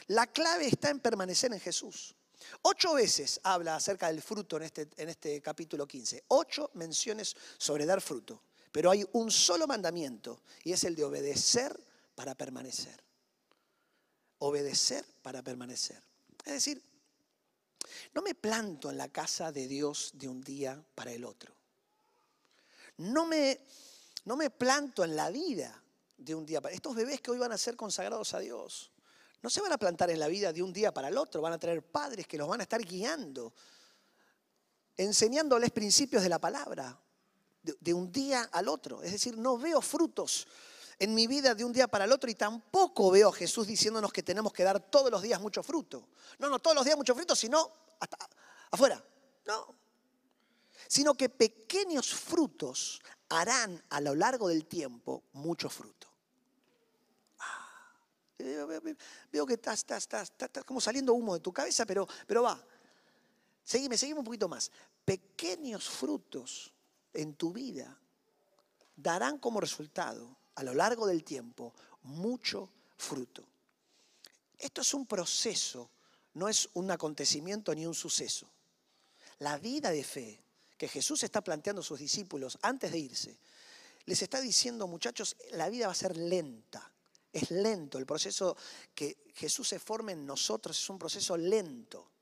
La 0.06 0.28
clave 0.28 0.68
está 0.68 0.90
en 0.90 1.00
permanecer 1.00 1.52
en 1.52 1.58
Jesús. 1.58 2.14
Ocho 2.62 2.94
veces 2.94 3.40
habla 3.42 3.74
acerca 3.74 4.06
del 4.06 4.22
fruto 4.22 4.56
en 4.56 4.62
este, 4.62 4.88
en 4.96 5.08
este 5.08 5.42
capítulo 5.42 5.86
15. 5.86 6.24
Ocho 6.28 6.70
menciones 6.74 7.34
sobre 7.58 7.86
dar 7.86 8.00
fruto. 8.00 8.42
Pero 8.70 8.90
hay 8.90 9.04
un 9.14 9.32
solo 9.32 9.66
mandamiento 9.66 10.42
y 10.62 10.72
es 10.72 10.84
el 10.84 10.94
de 10.94 11.04
obedecer 11.04 11.76
para 12.14 12.36
permanecer. 12.36 13.02
Obedecer 14.38 15.04
para 15.22 15.42
permanecer. 15.42 16.00
Es 16.44 16.52
decir, 16.52 16.80
no 18.14 18.22
me 18.22 18.36
planto 18.36 18.90
en 18.90 18.98
la 18.98 19.08
casa 19.08 19.50
de 19.50 19.66
Dios 19.66 20.12
de 20.14 20.28
un 20.28 20.40
día 20.40 20.80
para 20.94 21.10
el 21.12 21.24
otro. 21.24 21.52
No 22.98 23.26
me, 23.26 23.60
no 24.24 24.36
me 24.36 24.50
planto 24.50 25.04
en 25.04 25.16
la 25.16 25.30
vida 25.30 25.82
de 26.16 26.34
un 26.34 26.46
día 26.46 26.60
para 26.60 26.74
Estos 26.74 26.94
bebés 26.94 27.20
que 27.20 27.30
hoy 27.30 27.38
van 27.38 27.52
a 27.52 27.58
ser 27.58 27.76
consagrados 27.76 28.34
a 28.34 28.40
Dios, 28.40 28.92
no 29.42 29.50
se 29.50 29.60
van 29.60 29.72
a 29.72 29.78
plantar 29.78 30.10
en 30.10 30.18
la 30.18 30.28
vida 30.28 30.52
de 30.52 30.62
un 30.62 30.72
día 30.72 30.92
para 30.92 31.08
el 31.08 31.18
otro, 31.18 31.40
van 31.40 31.52
a 31.52 31.58
tener 31.58 31.82
padres 31.82 32.26
que 32.26 32.38
los 32.38 32.48
van 32.48 32.60
a 32.60 32.62
estar 32.64 32.80
guiando, 32.82 33.52
enseñándoles 34.96 35.70
principios 35.70 36.22
de 36.22 36.28
la 36.28 36.38
palabra, 36.38 36.98
de, 37.62 37.94
un 37.94 38.10
día 38.10 38.48
al 38.52 38.68
otro. 38.68 39.02
Es 39.02 39.12
decir, 39.12 39.36
no 39.36 39.58
veo 39.58 39.80
frutos 39.80 40.46
en 40.98 41.14
mi 41.14 41.26
vida 41.26 41.54
de 41.54 41.64
un 41.64 41.72
día 41.72 41.86
para 41.86 42.06
el 42.06 42.12
otro 42.12 42.30
y 42.30 42.34
tampoco 42.34 43.10
veo 43.10 43.28
a 43.28 43.32
Jesús 43.32 43.66
diciéndonos 43.66 44.12
que 44.12 44.22
tenemos 44.22 44.52
que 44.52 44.64
dar 44.64 44.80
todos 44.80 45.10
los 45.10 45.22
días 45.22 45.40
mucho 45.40 45.62
fruto. 45.62 46.08
No, 46.38 46.48
no 46.48 46.58
todos 46.58 46.74
los 46.74 46.84
días 46.84 46.96
mucho 46.96 47.14
fruto, 47.14 47.36
sino 47.36 47.70
hasta 48.00 48.16
afuera. 48.70 49.02
No. 49.44 49.85
Sino 50.88 51.14
que 51.14 51.28
pequeños 51.28 52.14
frutos 52.14 53.00
harán 53.28 53.82
a 53.90 54.00
lo 54.00 54.14
largo 54.14 54.48
del 54.48 54.66
tiempo 54.66 55.24
mucho 55.32 55.68
fruto. 55.68 56.08
Ah, 57.38 57.92
veo, 58.38 59.46
que 59.46 59.54
estás, 59.54 59.80
estás, 59.80 60.32
como 60.64 60.80
saliendo 60.80 61.14
humo 61.14 61.34
de 61.34 61.40
tu 61.40 61.52
cabeza, 61.52 61.84
pero, 61.86 62.06
pero 62.26 62.42
va. 62.42 62.62
Seguime, 63.64 63.98
seguime 63.98 64.20
un 64.20 64.24
poquito 64.24 64.48
más. 64.48 64.70
Pequeños 65.04 65.88
frutos 65.88 66.72
en 67.12 67.34
tu 67.34 67.52
vida 67.52 67.98
darán 68.94 69.38
como 69.38 69.60
resultado 69.60 70.36
a 70.54 70.62
lo 70.62 70.74
largo 70.74 71.06
del 71.06 71.24
tiempo 71.24 71.74
mucho 72.02 72.70
fruto. 72.96 73.44
Esto 74.58 74.80
es 74.80 74.94
un 74.94 75.06
proceso, 75.06 75.90
no 76.34 76.48
es 76.48 76.68
un 76.74 76.90
acontecimiento 76.90 77.74
ni 77.74 77.86
un 77.86 77.94
suceso. 77.94 78.48
La 79.40 79.58
vida 79.58 79.90
de 79.90 80.02
fe 80.02 80.40
que 80.76 80.88
Jesús 80.88 81.22
está 81.22 81.42
planteando 81.42 81.80
a 81.80 81.84
sus 81.84 81.98
discípulos 81.98 82.58
antes 82.62 82.92
de 82.92 82.98
irse, 82.98 83.38
les 84.06 84.22
está 84.22 84.40
diciendo, 84.40 84.86
muchachos, 84.86 85.36
la 85.52 85.68
vida 85.68 85.86
va 85.86 85.92
a 85.92 85.96
ser 85.96 86.16
lenta. 86.16 86.92
Es 87.32 87.50
lento. 87.50 87.98
El 87.98 88.06
proceso 88.06 88.56
que 88.94 89.24
Jesús 89.34 89.68
se 89.68 89.78
forme 89.78 90.12
en 90.12 90.24
nosotros 90.24 90.78
es 90.78 90.88
un 90.88 90.98
proceso 90.98 91.36
lento. 91.36 92.12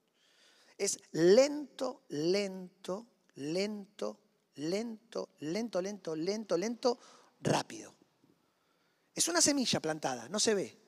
Es 0.76 0.98
lento, 1.12 2.02
lento, 2.08 3.06
lento, 3.36 4.18
lento, 4.56 5.28
lento, 5.40 5.80
lento, 5.80 6.16
lento, 6.16 6.56
lento, 6.56 6.98
rápido. 7.40 7.94
Es 9.14 9.28
una 9.28 9.40
semilla 9.40 9.78
plantada, 9.78 10.28
no 10.28 10.40
se 10.40 10.54
ve. 10.54 10.78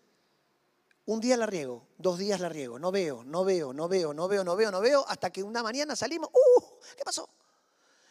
Un 1.04 1.20
día 1.20 1.36
la 1.36 1.46
riego, 1.46 1.86
dos 1.98 2.18
días 2.18 2.40
la 2.40 2.48
riego, 2.48 2.80
no 2.80 2.90
veo, 2.90 3.22
no 3.22 3.44
veo, 3.44 3.72
no 3.72 3.86
veo, 3.86 4.12
no 4.12 4.26
veo, 4.26 4.42
no 4.42 4.56
veo, 4.56 4.70
no 4.72 4.80
veo, 4.80 5.04
hasta 5.06 5.30
que 5.30 5.44
una 5.44 5.62
mañana 5.62 5.94
salimos, 5.94 6.30
¡uh! 6.32 6.64
¿Qué 6.96 7.04
pasó? 7.04 7.28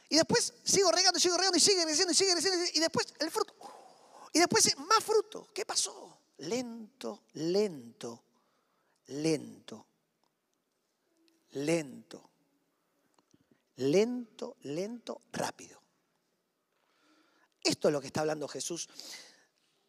Y 0.10 0.18
después 0.18 0.54
sigo 0.64 0.92
regando, 0.92 1.20
sigo 1.20 1.38
regando 1.38 1.58
y 1.58 1.62
sigue 1.62 1.84
creciendo 1.84 2.12
y 2.12 2.16
sigue 2.16 2.32
creciendo 2.34 2.66
y 2.74 2.80
después 2.80 3.14
el 3.20 3.32
fruto. 3.32 3.56
Y 4.34 4.40
después 4.40 4.78
más 4.78 5.04
fruto. 5.04 5.48
¿Qué 5.54 5.66
pasó? 5.66 6.20
Lento, 6.38 7.24
lento, 7.34 8.24
lento, 9.08 9.88
lento 11.52 12.30
lento, 13.78 14.58
lento, 14.64 15.22
rápido. 15.32 15.82
Esto 17.64 17.88
es 17.88 17.94
lo 17.94 18.02
que 18.02 18.08
está 18.08 18.22
hablando 18.22 18.48
Jesús 18.48 18.88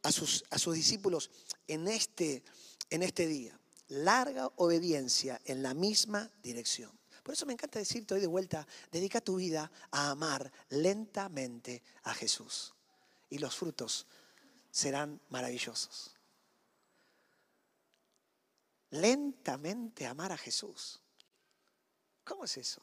a 0.02 0.12
sus, 0.12 0.44
a 0.50 0.58
sus 0.58 0.74
discípulos 0.74 1.30
en 1.66 1.88
este, 1.88 2.42
en 2.90 3.02
este 3.02 3.26
día. 3.26 3.58
Larga 3.88 4.50
obediencia 4.56 5.40
en 5.44 5.62
la 5.62 5.74
misma 5.74 6.30
dirección. 6.42 6.90
Por 7.26 7.32
eso 7.32 7.44
me 7.44 7.54
encanta 7.54 7.80
decirte 7.80 8.14
hoy 8.14 8.20
de 8.20 8.28
vuelta, 8.28 8.64
dedica 8.92 9.20
tu 9.20 9.34
vida 9.34 9.68
a 9.90 10.10
amar 10.10 10.52
lentamente 10.68 11.82
a 12.04 12.14
Jesús. 12.14 12.72
Y 13.28 13.38
los 13.38 13.56
frutos 13.56 14.06
serán 14.70 15.20
maravillosos. 15.30 16.14
Lentamente 18.90 20.06
amar 20.06 20.30
a 20.30 20.36
Jesús. 20.36 21.00
¿Cómo 22.22 22.44
es 22.44 22.58
eso? 22.58 22.80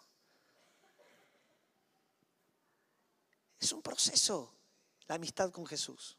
Es 3.61 3.71
un 3.71 3.81
proceso 3.81 4.53
la 5.07 5.15
amistad 5.15 5.51
con 5.51 5.65
Jesús. 5.65 6.17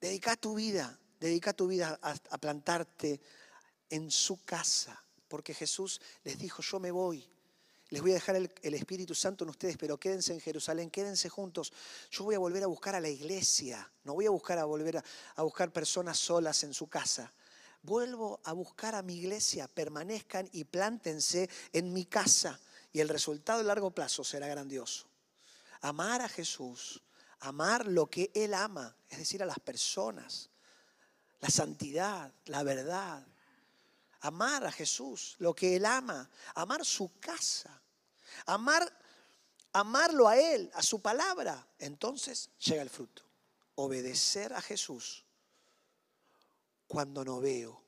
Dedica 0.00 0.36
tu 0.36 0.54
vida, 0.54 0.96
dedica 1.18 1.52
tu 1.52 1.66
vida 1.66 1.98
a, 2.00 2.38
plantarte 2.38 3.20
en 3.90 4.08
su 4.08 4.44
casa, 4.44 5.04
porque 5.32 5.54
Jesús 5.54 5.98
les 6.24 6.38
dijo, 6.38 6.60
yo 6.60 6.78
me 6.78 6.90
voy, 6.90 7.26
les 7.88 8.02
voy 8.02 8.10
a 8.10 8.14
dejar 8.14 8.36
el, 8.36 8.74
Espíritu 8.74 9.14
Santo 9.14 9.44
en 9.44 9.48
ustedes, 9.48 9.78
pero 9.78 9.96
quédense 9.96 10.34
en 10.34 10.40
Jerusalén, 10.42 10.90
quédense 10.90 11.30
juntos. 11.30 11.72
Yo 12.10 12.24
voy 12.24 12.34
a 12.34 12.38
volver 12.38 12.62
a 12.64 12.66
buscar 12.66 12.94
a 12.94 13.00
la 13.00 13.08
iglesia, 13.08 13.90
no 14.04 14.12
voy 14.12 14.26
a 14.26 14.30
buscar 14.30 14.58
a 14.58 14.66
volver 14.66 14.98
a, 14.98 15.04
a, 15.36 15.42
buscar 15.42 15.72
personas 15.72 16.18
solas 16.18 16.64
en 16.64 16.74
su 16.74 16.86
casa. 16.86 17.32
Vuelvo 17.80 18.40
a 18.44 18.52
buscar 18.52 18.94
a 18.94 19.00
mi 19.00 19.16
iglesia, 19.16 19.68
permanezcan 19.68 20.50
y 20.52 20.64
plántense 20.64 21.48
en 21.72 21.94
mi 21.94 22.04
casa 22.04 22.60
y 22.92 23.00
el 23.00 23.08
resultado 23.08 23.60
a 23.60 23.64
largo 23.64 23.90
plazo 23.90 24.24
será 24.24 24.48
grandioso 24.48 25.06
amar 25.80 26.20
a 26.20 26.28
Jesús, 26.28 27.02
amar 27.40 27.86
lo 27.86 28.06
que 28.10 28.30
Él 28.34 28.52
ama, 28.52 28.94
es 29.08 29.16
decir, 29.16 29.42
a 29.42 29.46
las 29.46 29.58
personas, 29.60 30.50
la 31.40 31.48
santidad, 31.48 32.34
la 32.44 32.62
verdad. 32.62 33.26
Amar 34.22 34.64
a 34.64 34.72
Jesús, 34.72 35.36
lo 35.38 35.54
que 35.54 35.76
Él 35.76 35.84
ama, 35.84 36.28
amar 36.54 36.84
su 36.84 37.18
casa, 37.18 37.82
amar, 38.46 38.90
amarlo 39.72 40.28
a 40.28 40.38
Él, 40.38 40.70
a 40.74 40.82
su 40.82 41.00
palabra. 41.00 41.66
Entonces 41.78 42.50
llega 42.58 42.82
el 42.82 42.90
fruto. 42.90 43.22
Obedecer 43.74 44.52
a 44.52 44.60
Jesús 44.60 45.24
cuando 46.86 47.24
no 47.24 47.40
veo. 47.40 47.82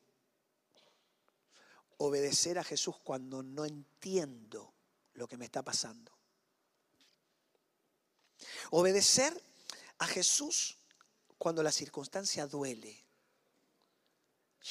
Obedecer 1.99 2.59
a 2.59 2.65
Jesús 2.65 2.97
cuando 3.05 3.43
no 3.43 3.65
entiendo 3.65 4.75
lo 5.15 5.29
que 5.29 5.37
me 5.37 5.45
está 5.45 5.63
pasando. 5.63 6.11
Obedecer 8.71 9.41
a 9.99 10.07
Jesús 10.07 10.79
cuando 11.39 11.63
la 11.63 11.71
circunstancia 11.71 12.47
duele. 12.47 13.05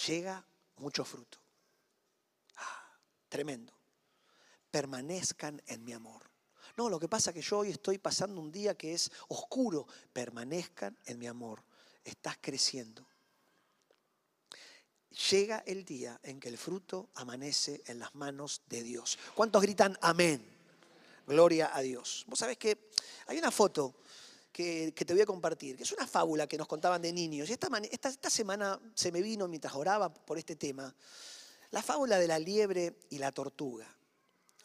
Llega 0.08 0.46
mucho 0.78 1.06
fruto. 1.06 1.43
Tremendo. 3.34 3.74
Permanezcan 4.70 5.60
en 5.66 5.84
mi 5.84 5.92
amor. 5.92 6.22
No, 6.78 6.88
lo 6.88 7.00
que 7.00 7.10
pasa 7.10 7.32
es 7.32 7.34
que 7.34 7.42
yo 7.42 7.58
hoy 7.58 7.72
estoy 7.72 7.98
pasando 7.98 8.40
un 8.40 8.52
día 8.52 8.76
que 8.76 8.94
es 8.94 9.12
oscuro. 9.30 9.88
Permanezcan 10.14 10.96
en 11.06 11.18
mi 11.18 11.26
amor. 11.26 11.64
Estás 12.04 12.38
creciendo. 12.40 13.08
Llega 15.32 15.64
el 15.66 15.84
día 15.84 16.20
en 16.22 16.40
que 16.40 16.48
el 16.48 16.60
fruto 16.60 17.10
amanece 17.16 17.82
en 17.88 17.98
las 17.98 18.14
manos 18.14 18.62
de 18.68 18.84
Dios. 18.84 19.18
¿Cuántos 19.34 19.64
gritan 19.64 19.98
amén? 20.00 20.46
Gloria 21.26 21.76
a 21.76 21.82
Dios. 21.82 22.26
Vos 22.28 22.38
sabés 22.38 22.60
que 22.60 22.92
hay 23.26 23.40
una 23.40 23.50
foto 23.50 23.96
que, 24.52 24.92
te 24.92 25.12
voy 25.12 25.24
a 25.24 25.26
compartir, 25.26 25.76
que 25.76 25.82
es 25.82 25.92
una 25.92 26.06
fábula 26.06 26.46
que 26.46 26.60
nos 26.60 26.68
contaban 26.68 27.02
de 27.02 27.12
niños. 27.12 27.50
Y 27.50 27.54
esta, 27.54 27.68
esta, 27.90 28.30
semana 28.30 28.80
se 28.94 29.12
me 29.12 29.24
vino 29.24 29.48
mientras 29.48 29.74
oraba 29.74 30.14
por 30.14 30.38
este 30.38 30.56
tema, 30.56 30.94
la 31.74 31.82
fábula 31.82 32.20
de 32.20 32.28
la 32.28 32.38
liebre 32.38 33.00
y 33.10 33.18
la 33.18 33.32
tortuga. 33.32 33.88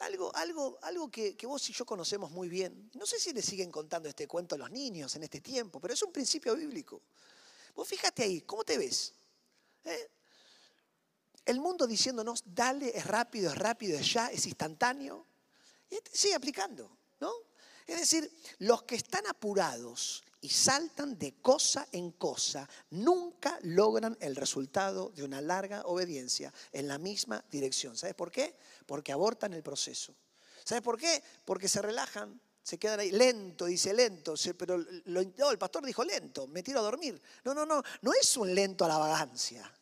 algo, 0.01 0.31
algo, 0.37 0.79
algo 0.83 1.11
que, 1.11 1.35
vos 1.45 1.69
y 1.71 1.73
yo 1.73 1.87
conocemos 1.87 2.31
muy 2.31 2.51
bien. 2.51 2.91
No 2.95 3.07
sé 3.07 3.19
si 3.19 3.33
le 3.33 3.41
siguen 3.41 3.73
contando 3.73 4.11
este 4.11 4.29
cuento 4.29 4.57
a 4.57 4.59
los 4.59 4.71
niños 4.71 5.17
en 5.17 5.23
este 5.23 5.41
tiempo, 5.41 5.81
pero 5.81 5.95
es 5.95 6.03
un 6.03 6.13
principio 6.13 6.55
bíblico. 6.55 7.01
Vos 7.75 7.89
fíjate 7.89 8.25
ahí, 8.25 8.43
¿cómo 8.43 8.63
te 8.63 8.77
ves? 8.77 9.15
¿Eh? 9.85 10.11
El 11.47 11.61
mundo 11.61 11.87
diciéndonos, 11.87 12.43
dale, 12.45 12.95
es 12.95 13.07
rápido, 13.07 13.51
es 13.51 13.57
rápido, 13.57 13.99
es 13.99 14.13
ya, 14.13 14.27
es 14.27 14.45
instantáneo. 14.45 15.27
Y 15.89 15.95
este 15.95 16.11
sigue 16.15 16.35
aplicando, 16.35 16.95
¿no? 17.21 17.33
Es 17.87 18.01
decir, 18.01 18.31
los 18.59 18.83
que 18.83 18.97
están 18.97 19.27
apurados 19.27 20.25
y 20.41 20.49
saltan 20.49 21.19
de 21.19 21.41
cosa 21.41 21.89
en 21.93 22.13
cosa, 22.13 22.69
nunca 22.91 23.59
logran 23.63 24.17
el 24.21 24.37
resultado 24.37 25.11
de 25.11 25.25
una 25.25 25.41
larga 25.41 25.83
obediencia 25.87 26.53
en 26.73 26.87
la 26.87 26.99
misma 26.99 27.45
dirección. 27.51 27.97
¿Sabes 27.97 28.15
por 28.15 28.31
qué? 28.31 28.57
Porque 28.87 29.13
abortan 29.13 29.53
el 29.55 29.63
proceso. 29.63 30.15
¿Sabes 30.65 30.83
por 30.83 30.99
qué? 30.99 31.23
Porque 31.45 31.69
se 31.69 31.83
relajan, 31.83 32.41
se 32.63 32.79
quedan 32.79 33.01
ahí, 33.01 33.11
lento, 33.11 33.65
dice 33.65 33.93
lento, 33.93 34.35
pero 34.57 34.77
el 34.77 35.59
pastor 35.59 35.85
dijo 35.85 36.05
lento, 36.05 36.47
me 36.47 36.63
tiro 36.63 36.81
a 36.81 36.83
dormir. 36.83 37.21
No, 37.45 37.55
no, 37.55 37.67
no, 37.67 37.83
no 38.03 38.13
es 38.13 38.37
un 38.37 38.55
lento 38.55 38.85
a 38.85 38.89
la 38.89 38.99
vagancia. 38.99 39.73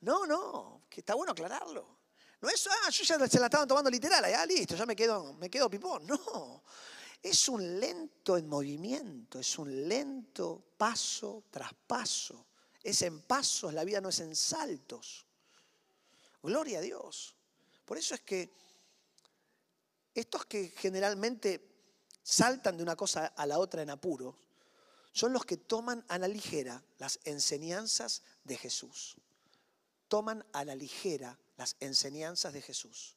No, 0.00 0.26
no, 0.26 0.82
que 0.88 1.00
está 1.00 1.14
bueno 1.14 1.32
aclararlo. 1.32 1.94
No 2.40 2.50
es, 2.50 2.66
ah, 2.66 2.90
yo 2.90 3.04
ya 3.04 3.26
se 3.26 3.40
la 3.40 3.46
estaban 3.46 3.66
tomando 3.66 3.88
literal, 3.88 4.22
ya 4.30 4.44
listo, 4.44 4.76
ya 4.76 4.84
me 4.84 4.94
quedo, 4.94 5.32
me 5.32 5.48
quedo 5.48 5.70
pipón. 5.70 6.06
No, 6.06 6.62
es 7.24 7.48
un 7.48 7.80
lento 7.80 8.36
en 8.36 8.46
movimiento, 8.46 9.40
es 9.40 9.58
un 9.58 9.88
lento 9.88 10.62
paso 10.76 11.44
tras 11.50 11.72
paso. 11.72 12.44
Es 12.82 13.00
en 13.00 13.22
pasos, 13.22 13.72
la 13.72 13.82
vida 13.82 14.02
no 14.02 14.10
es 14.10 14.20
en 14.20 14.36
saltos. 14.36 15.24
Gloria 16.42 16.80
a 16.80 16.82
Dios. 16.82 17.34
Por 17.86 17.96
eso 17.96 18.14
es 18.14 18.20
que 18.20 18.52
estos 20.14 20.44
que 20.44 20.74
generalmente 20.76 21.66
saltan 22.22 22.76
de 22.76 22.82
una 22.82 22.94
cosa 22.94 23.28
a 23.28 23.46
la 23.46 23.58
otra 23.58 23.80
en 23.80 23.88
apuro, 23.88 24.36
son 25.10 25.32
los 25.32 25.46
que 25.46 25.56
toman 25.56 26.04
a 26.08 26.18
la 26.18 26.28
ligera 26.28 26.84
las 26.98 27.20
enseñanzas 27.24 28.22
de 28.44 28.58
Jesús. 28.58 29.16
Toman 30.08 30.44
a 30.52 30.66
la 30.66 30.74
ligera 30.74 31.38
las 31.56 31.76
enseñanzas 31.80 32.52
de 32.52 32.60
Jesús. 32.60 33.16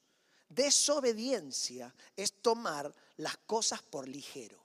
Desobediencia 0.50 1.94
es 2.16 2.42
tomar 2.42 2.94
las 3.18 3.38
cosas 3.38 3.82
por 3.82 4.08
ligero. 4.08 4.62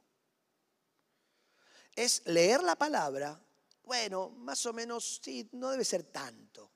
Es 1.94 2.22
leer 2.26 2.62
la 2.62 2.76
palabra, 2.76 3.38
bueno, 3.84 4.30
más 4.30 4.64
o 4.66 4.72
menos, 4.72 5.20
sí, 5.22 5.48
no 5.52 5.70
debe 5.70 5.84
ser 5.84 6.04
tanto. 6.04 6.70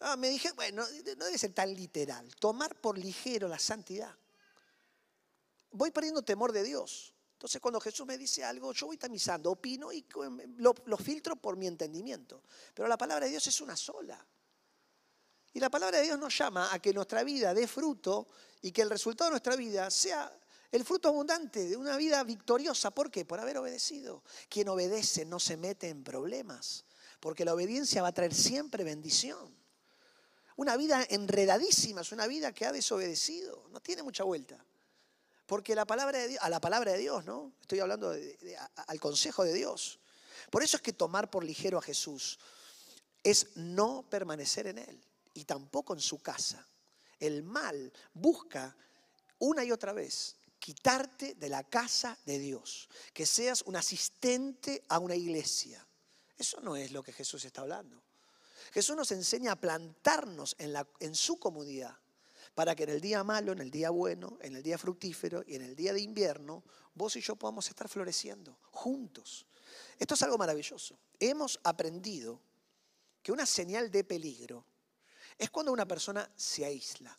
Ah, 0.00 0.16
me 0.16 0.30
dije, 0.30 0.50
bueno, 0.52 0.84
no 1.16 1.24
debe 1.26 1.38
ser 1.38 1.52
tan 1.52 1.74
literal. 1.74 2.34
Tomar 2.36 2.80
por 2.80 2.96
ligero 2.96 3.46
la 3.48 3.58
santidad. 3.58 4.14
Voy 5.72 5.90
perdiendo 5.90 6.22
temor 6.22 6.52
de 6.52 6.62
Dios. 6.62 7.14
Entonces 7.34 7.60
cuando 7.60 7.80
Jesús 7.80 8.06
me 8.06 8.18
dice 8.18 8.44
algo, 8.44 8.72
yo 8.72 8.86
voy 8.86 8.96
tamizando, 8.96 9.50
opino 9.50 9.92
y 9.92 10.04
lo, 10.56 10.74
lo 10.84 10.96
filtro 10.96 11.36
por 11.36 11.56
mi 11.56 11.66
entendimiento. 11.66 12.42
Pero 12.74 12.88
la 12.88 12.98
palabra 12.98 13.26
de 13.26 13.30
Dios 13.30 13.46
es 13.46 13.60
una 13.60 13.76
sola. 13.76 14.26
Y 15.52 15.60
la 15.60 15.70
palabra 15.70 15.98
de 15.98 16.04
Dios 16.04 16.18
nos 16.18 16.36
llama 16.36 16.72
a 16.72 16.78
que 16.78 16.92
nuestra 16.92 17.24
vida 17.24 17.52
dé 17.52 17.66
fruto 17.66 18.28
y 18.62 18.70
que 18.70 18.82
el 18.82 18.90
resultado 18.90 19.30
de 19.30 19.32
nuestra 19.32 19.56
vida 19.56 19.90
sea 19.90 20.32
el 20.70 20.84
fruto 20.84 21.08
abundante 21.08 21.64
de 21.68 21.76
una 21.76 21.96
vida 21.96 22.22
victoriosa. 22.22 22.92
¿Por 22.92 23.10
qué? 23.10 23.24
Por 23.24 23.40
haber 23.40 23.58
obedecido. 23.58 24.22
Quien 24.48 24.68
obedece 24.68 25.24
no 25.24 25.40
se 25.40 25.56
mete 25.56 25.88
en 25.88 26.04
problemas, 26.04 26.84
porque 27.18 27.44
la 27.44 27.54
obediencia 27.54 28.02
va 28.02 28.08
a 28.08 28.14
traer 28.14 28.34
siempre 28.34 28.84
bendición. 28.84 29.58
Una 30.54 30.76
vida 30.76 31.04
enredadísima 31.08 32.02
es 32.02 32.12
una 32.12 32.26
vida 32.26 32.52
que 32.52 32.66
ha 32.66 32.72
desobedecido, 32.72 33.66
no 33.70 33.80
tiene 33.80 34.02
mucha 34.02 34.22
vuelta. 34.22 34.64
Porque 35.46 35.72
a 35.72 35.76
la 35.76 35.84
palabra 35.86 36.92
de 36.92 36.98
Dios, 36.98 37.24
¿no? 37.24 37.54
Estoy 37.60 37.80
hablando 37.80 38.14
al 38.86 39.00
consejo 39.00 39.42
de 39.42 39.52
Dios. 39.52 39.98
Por 40.48 40.62
eso 40.62 40.76
es 40.76 40.82
que 40.82 40.92
tomar 40.92 41.28
por 41.28 41.42
ligero 41.42 41.78
a 41.78 41.82
Jesús 41.82 42.38
es 43.24 43.56
no 43.56 44.04
permanecer 44.08 44.68
en 44.68 44.78
Él 44.78 45.09
y 45.34 45.44
tampoco 45.44 45.94
en 45.94 46.00
su 46.00 46.20
casa. 46.20 46.66
El 47.18 47.42
mal 47.42 47.92
busca 48.14 48.76
una 49.38 49.64
y 49.64 49.72
otra 49.72 49.92
vez 49.92 50.36
quitarte 50.58 51.34
de 51.34 51.48
la 51.48 51.64
casa 51.64 52.16
de 52.26 52.38
Dios, 52.38 52.88
que 53.12 53.26
seas 53.26 53.62
un 53.62 53.76
asistente 53.76 54.82
a 54.88 54.98
una 54.98 55.16
iglesia. 55.16 55.84
Eso 56.36 56.60
no 56.60 56.76
es 56.76 56.92
lo 56.92 57.02
que 57.02 57.12
Jesús 57.12 57.44
está 57.44 57.62
hablando. 57.62 58.02
Jesús 58.72 58.94
nos 58.94 59.10
enseña 59.10 59.52
a 59.52 59.56
plantarnos 59.56 60.54
en, 60.58 61.14
su 61.14 61.38
comunidad 61.38 61.96
para 62.54 62.76
que 62.76 62.84
en 62.84 62.90
el 62.90 63.00
día 63.00 63.24
malo, 63.24 63.52
en 63.52 63.60
el 63.60 63.70
día 63.70 63.90
bueno, 63.90 64.38
en 64.42 64.54
el 64.54 64.62
día 64.62 64.78
fructífero 64.78 65.42
y 65.46 65.56
en 65.56 65.62
el 65.62 65.74
día 65.74 65.92
de 65.92 66.00
invierno, 66.00 66.62
vos 66.94 67.16
y 67.16 67.20
yo 67.20 67.36
podamos 67.36 67.68
estar 67.68 67.88
floreciendo 67.88 68.58
juntos. 68.70 69.46
Esto 69.98 70.14
es 70.14 70.22
algo 70.22 70.38
maravilloso. 70.38 70.98
Hemos 71.18 71.58
aprendido 71.64 72.40
que 73.22 73.32
una 73.32 73.46
señal 73.46 73.90
de 73.90 74.04
peligro 74.04 74.64
es 75.40 75.48
cuando 75.48 75.72
una 75.72 75.88
persona 75.88 76.30
se 76.36 76.66
aísla. 76.66 77.18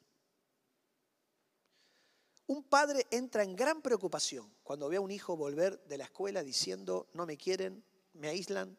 Un 2.45 2.63
padre 2.63 3.07
entra 3.09 3.41
en 3.41 3.55
gran 3.55 3.81
preocupación 3.81 4.53
cuando 4.63 4.87
ve 4.89 4.97
a 4.97 5.01
un 5.01 5.09
hijo 5.09 5.35
volver 5.35 5.83
de 5.85 5.97
la 5.97 6.03
escuela 6.03 6.43
diciendo, 6.43 7.07
no 7.13 7.25
me 7.25 7.35
quieren, 7.35 7.83
me 8.13 8.27
aíslan, 8.27 8.77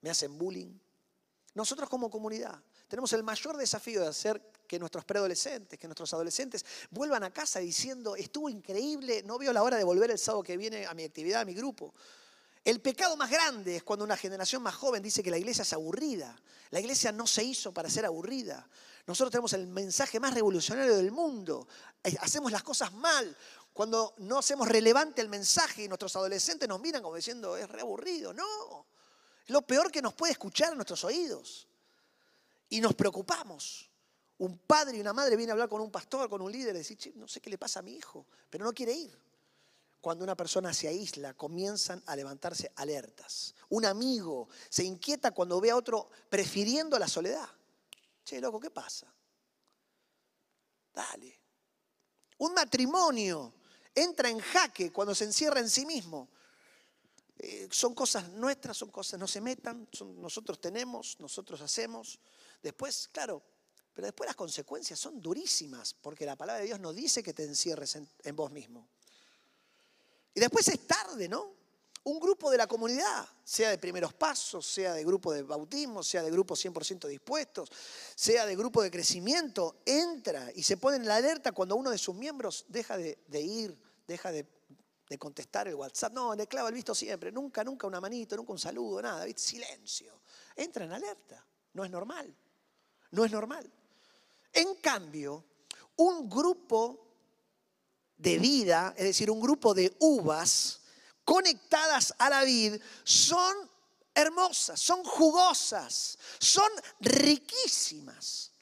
me 0.00 0.10
hacen 0.10 0.36
bullying. 0.36 0.76
Nosotros 1.54 1.88
como 1.88 2.10
comunidad 2.10 2.60
tenemos 2.88 3.12
el 3.12 3.22
mayor 3.22 3.56
desafío 3.56 4.00
de 4.00 4.08
hacer 4.08 4.42
que 4.66 4.80
nuestros 4.80 5.04
preadolescentes, 5.04 5.78
que 5.78 5.86
nuestros 5.86 6.12
adolescentes 6.12 6.64
vuelvan 6.90 7.22
a 7.22 7.32
casa 7.32 7.60
diciendo, 7.60 8.16
estuvo 8.16 8.48
increíble, 8.48 9.22
no 9.22 9.38
veo 9.38 9.52
la 9.52 9.62
hora 9.62 9.76
de 9.76 9.84
volver 9.84 10.10
el 10.10 10.18
sábado 10.18 10.42
que 10.42 10.56
viene 10.56 10.84
a 10.84 10.94
mi 10.94 11.04
actividad, 11.04 11.42
a 11.42 11.44
mi 11.44 11.54
grupo. 11.54 11.94
El 12.64 12.80
pecado 12.80 13.14
más 13.18 13.30
grande 13.30 13.76
es 13.76 13.82
cuando 13.82 14.06
una 14.06 14.16
generación 14.16 14.62
más 14.62 14.74
joven 14.74 15.02
dice 15.02 15.22
que 15.22 15.30
la 15.30 15.36
iglesia 15.36 15.62
es 15.62 15.72
aburrida. 15.74 16.34
La 16.70 16.80
iglesia 16.80 17.12
no 17.12 17.26
se 17.26 17.44
hizo 17.44 17.72
para 17.74 17.90
ser 17.90 18.06
aburrida. 18.06 18.66
Nosotros 19.06 19.30
tenemos 19.30 19.52
el 19.52 19.66
mensaje 19.66 20.18
más 20.18 20.32
revolucionario 20.32 20.96
del 20.96 21.12
mundo. 21.12 21.68
Eh, 22.02 22.16
hacemos 22.20 22.50
las 22.50 22.62
cosas 22.62 22.90
mal. 22.94 23.36
Cuando 23.74 24.14
no 24.18 24.38
hacemos 24.38 24.66
relevante 24.66 25.20
el 25.20 25.28
mensaje 25.28 25.84
y 25.84 25.88
nuestros 25.88 26.16
adolescentes 26.16 26.66
nos 26.66 26.80
miran 26.80 27.02
como 27.02 27.16
diciendo, 27.16 27.54
es 27.54 27.68
re 27.68 27.82
aburrido. 27.82 28.32
No, 28.32 28.86
es 29.44 29.50
lo 29.50 29.60
peor 29.62 29.92
que 29.92 30.00
nos 30.00 30.14
puede 30.14 30.32
escuchar 30.32 30.70
en 30.70 30.76
nuestros 30.76 31.04
oídos. 31.04 31.68
Y 32.70 32.80
nos 32.80 32.94
preocupamos. 32.94 33.90
Un 34.38 34.56
padre 34.56 34.96
y 34.96 35.00
una 35.00 35.12
madre 35.12 35.36
vienen 35.36 35.50
a 35.50 35.52
hablar 35.52 35.68
con 35.68 35.82
un 35.82 35.90
pastor, 35.90 36.30
con 36.30 36.40
un 36.40 36.50
líder, 36.50 36.74
y 36.74 36.78
decir, 36.78 37.12
no 37.16 37.28
sé 37.28 37.42
qué 37.42 37.50
le 37.50 37.58
pasa 37.58 37.80
a 37.80 37.82
mi 37.82 37.94
hijo, 37.94 38.26
pero 38.48 38.64
no 38.64 38.72
quiere 38.72 38.94
ir 38.94 39.24
cuando 40.04 40.22
una 40.22 40.36
persona 40.36 40.74
se 40.74 40.86
aísla, 40.86 41.32
comienzan 41.32 42.02
a 42.04 42.14
levantarse 42.14 42.70
alertas. 42.76 43.54
Un 43.70 43.86
amigo 43.86 44.50
se 44.68 44.84
inquieta 44.84 45.30
cuando 45.30 45.58
ve 45.62 45.70
a 45.70 45.76
otro 45.76 46.10
prefiriendo 46.28 46.98
la 46.98 47.08
soledad. 47.08 47.48
Che, 48.22 48.38
loco, 48.38 48.60
¿qué 48.60 48.70
pasa? 48.70 49.10
Dale. 50.92 51.40
Un 52.36 52.52
matrimonio 52.52 53.54
entra 53.94 54.28
en 54.28 54.40
jaque 54.40 54.92
cuando 54.92 55.14
se 55.14 55.24
encierra 55.24 55.60
en 55.60 55.70
sí 55.70 55.86
mismo. 55.86 56.28
Eh, 57.38 57.68
son 57.70 57.94
cosas 57.94 58.28
nuestras, 58.28 58.76
son 58.76 58.90
cosas, 58.90 59.18
no 59.18 59.26
se 59.26 59.40
metan, 59.40 59.88
nosotros 60.16 60.60
tenemos, 60.60 61.18
nosotros 61.18 61.62
hacemos. 61.62 62.20
Después, 62.62 63.08
claro, 63.08 63.42
pero 63.94 64.04
después 64.04 64.26
las 64.26 64.36
consecuencias 64.36 65.00
son 65.00 65.22
durísimas, 65.22 65.94
porque 65.94 66.26
la 66.26 66.36
palabra 66.36 66.60
de 66.60 66.66
Dios 66.66 66.78
no 66.78 66.92
dice 66.92 67.22
que 67.22 67.32
te 67.32 67.44
encierres 67.44 67.96
en 67.96 68.36
vos 68.36 68.50
mismo. 68.50 68.86
Y 70.34 70.40
después 70.40 70.66
es 70.68 70.86
tarde, 70.86 71.28
¿no? 71.28 71.54
Un 72.02 72.20
grupo 72.20 72.50
de 72.50 72.58
la 72.58 72.66
comunidad, 72.66 73.26
sea 73.42 73.70
de 73.70 73.78
primeros 73.78 74.12
pasos, 74.12 74.66
sea 74.66 74.92
de 74.92 75.04
grupo 75.04 75.32
de 75.32 75.42
bautismo, 75.42 76.02
sea 76.02 76.22
de 76.22 76.30
grupo 76.30 76.54
100% 76.54 77.08
dispuestos, 77.08 77.70
sea 78.14 78.44
de 78.44 78.54
grupo 78.56 78.82
de 78.82 78.90
crecimiento, 78.90 79.76
entra 79.86 80.50
y 80.54 80.62
se 80.62 80.76
pone 80.76 80.96
en 80.96 81.06
la 81.06 81.16
alerta 81.16 81.52
cuando 81.52 81.76
uno 81.76 81.90
de 81.90 81.96
sus 81.96 82.14
miembros 82.14 82.66
deja 82.68 82.98
de, 82.98 83.16
ir, 83.40 83.78
deja 84.06 84.32
de, 84.32 84.46
contestar 85.18 85.68
el 85.68 85.76
WhatsApp. 85.76 86.12
No, 86.12 86.34
le 86.34 86.46
clava 86.46 86.68
el 86.68 86.74
visto 86.74 86.94
siempre, 86.94 87.32
nunca, 87.32 87.64
nunca 87.64 87.86
una 87.86 88.00
manito, 88.00 88.36
nunca 88.36 88.52
un 88.52 88.58
saludo, 88.58 89.00
nada, 89.00 89.24
silencio. 89.36 90.20
Entra 90.56 90.84
en 90.84 90.92
alerta, 90.92 91.46
no 91.72 91.84
es 91.84 91.90
normal, 91.90 92.34
no 93.12 93.24
es 93.24 93.32
normal. 93.32 93.72
En 94.52 94.74
cambio, 94.74 95.44
un 95.96 96.28
grupo 96.28 97.03
de 98.16 98.38
vida, 98.38 98.94
es 98.96 99.04
decir, 99.04 99.30
un 99.30 99.40
grupo 99.40 99.74
de 99.74 99.94
uvas 100.00 100.80
conectadas 101.24 102.14
a 102.18 102.30
la 102.30 102.44
vid, 102.44 102.80
son 103.02 103.54
hermosas, 104.14 104.80
son 104.80 105.02
jugosas, 105.04 106.18
son 106.38 106.70
riquísimas. 107.00 108.52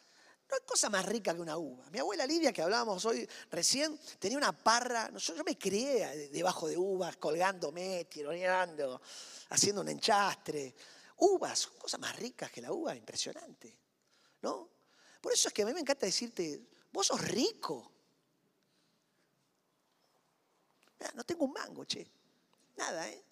No 0.48 0.56
hay 0.56 0.66
cosa 0.66 0.90
más 0.90 1.06
rica 1.06 1.34
que 1.34 1.40
una 1.40 1.56
uva. 1.56 1.88
Mi 1.90 1.98
abuela 1.98 2.26
Lidia, 2.26 2.52
que 2.52 2.60
hablábamos 2.60 3.02
hoy 3.06 3.26
recién, 3.50 3.98
tenía 4.18 4.36
una 4.36 4.52
parra. 4.52 5.10
Yo, 5.16 5.34
me 5.44 5.56
crié 5.56 6.28
debajo 6.30 6.68
de 6.68 6.76
uvas, 6.76 7.16
colgándome, 7.16 8.04
tironeando, 8.04 9.00
haciendo 9.48 9.80
un 9.80 9.88
enchastre. 9.88 10.74
Uvas, 11.16 11.68
cosas 11.68 11.98
más 12.00 12.14
ricas 12.16 12.50
que 12.50 12.60
la 12.60 12.70
uva, 12.70 12.94
impresionante. 12.94 13.78
¿No? 14.42 14.68
Por 15.22 15.32
eso 15.32 15.48
es 15.48 15.54
que 15.54 15.62
a 15.62 15.64
mí 15.66 15.72
me 15.72 15.80
encanta 15.80 16.04
decirte, 16.04 16.60
vos 16.92 17.06
sos 17.06 17.20
rico. 17.22 17.90
No 21.14 21.24
tengo 21.24 21.44
un 21.44 21.52
mango, 21.52 21.84
che. 21.84 22.06
Nada, 22.76 23.08
¿eh? 23.08 23.24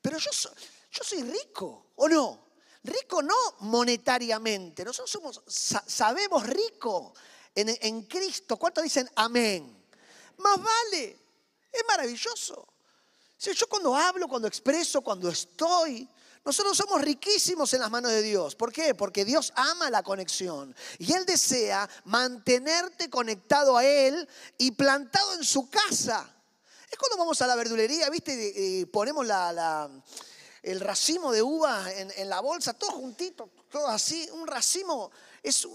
Pero 0.00 0.18
yo, 0.18 0.30
soy 0.32 1.22
rico, 1.22 1.92
¿o 1.96 2.08
no? 2.08 2.46
Rico 2.84 3.22
no 3.22 3.34
monetariamente. 3.60 4.84
Nosotros 4.84 5.10
somos, 5.10 5.42
sabemos 5.46 6.46
rico 6.46 7.12
en, 7.54 7.76
en 7.80 8.02
Cristo. 8.02 8.56
¿Cuántos 8.56 8.84
dicen 8.84 9.10
amén? 9.16 9.84
Más 10.38 10.58
vale. 10.62 11.18
Es 11.72 11.84
maravilloso. 11.86 12.68
Si 13.36 13.52
yo 13.52 13.68
cuando 13.68 13.94
hablo, 13.94 14.26
cuando 14.26 14.48
expreso, 14.48 15.00
cuando 15.00 15.28
estoy, 15.28 16.08
nosotros 16.44 16.76
somos 16.76 17.00
riquísimos 17.02 17.72
en 17.74 17.80
las 17.80 17.90
manos 17.90 18.10
de 18.10 18.22
Dios. 18.22 18.54
¿Por 18.54 18.72
qué? 18.72 18.94
Porque 18.94 19.24
Dios 19.24 19.52
ama 19.54 19.90
la 19.90 20.02
conexión. 20.02 20.74
Y 20.98 21.12
Él 21.12 21.26
desea 21.26 21.88
mantenerte 22.04 23.10
conectado 23.10 23.76
a 23.76 23.84
Él 23.84 24.28
y 24.56 24.70
plantado 24.70 25.34
en 25.34 25.44
su 25.44 25.68
casa. 25.68 26.34
Es 26.90 26.98
cuando 26.98 27.18
vamos 27.18 27.40
a 27.42 27.46
la 27.46 27.56
verdulería, 27.56 28.08
¿viste? 28.10 28.52
Y 28.56 28.86
ponemos 28.86 29.26
el 30.62 30.80
racimo 30.80 31.32
de 31.32 31.42
uva 31.42 31.92
en, 31.92 32.28
la 32.28 32.40
bolsa, 32.40 32.72
todo 32.72 32.92
juntito, 32.92 33.50
todo 33.70 33.88
así. 33.88 34.28
Un 34.32 34.46
racimo 34.46 35.10
es 35.42 35.68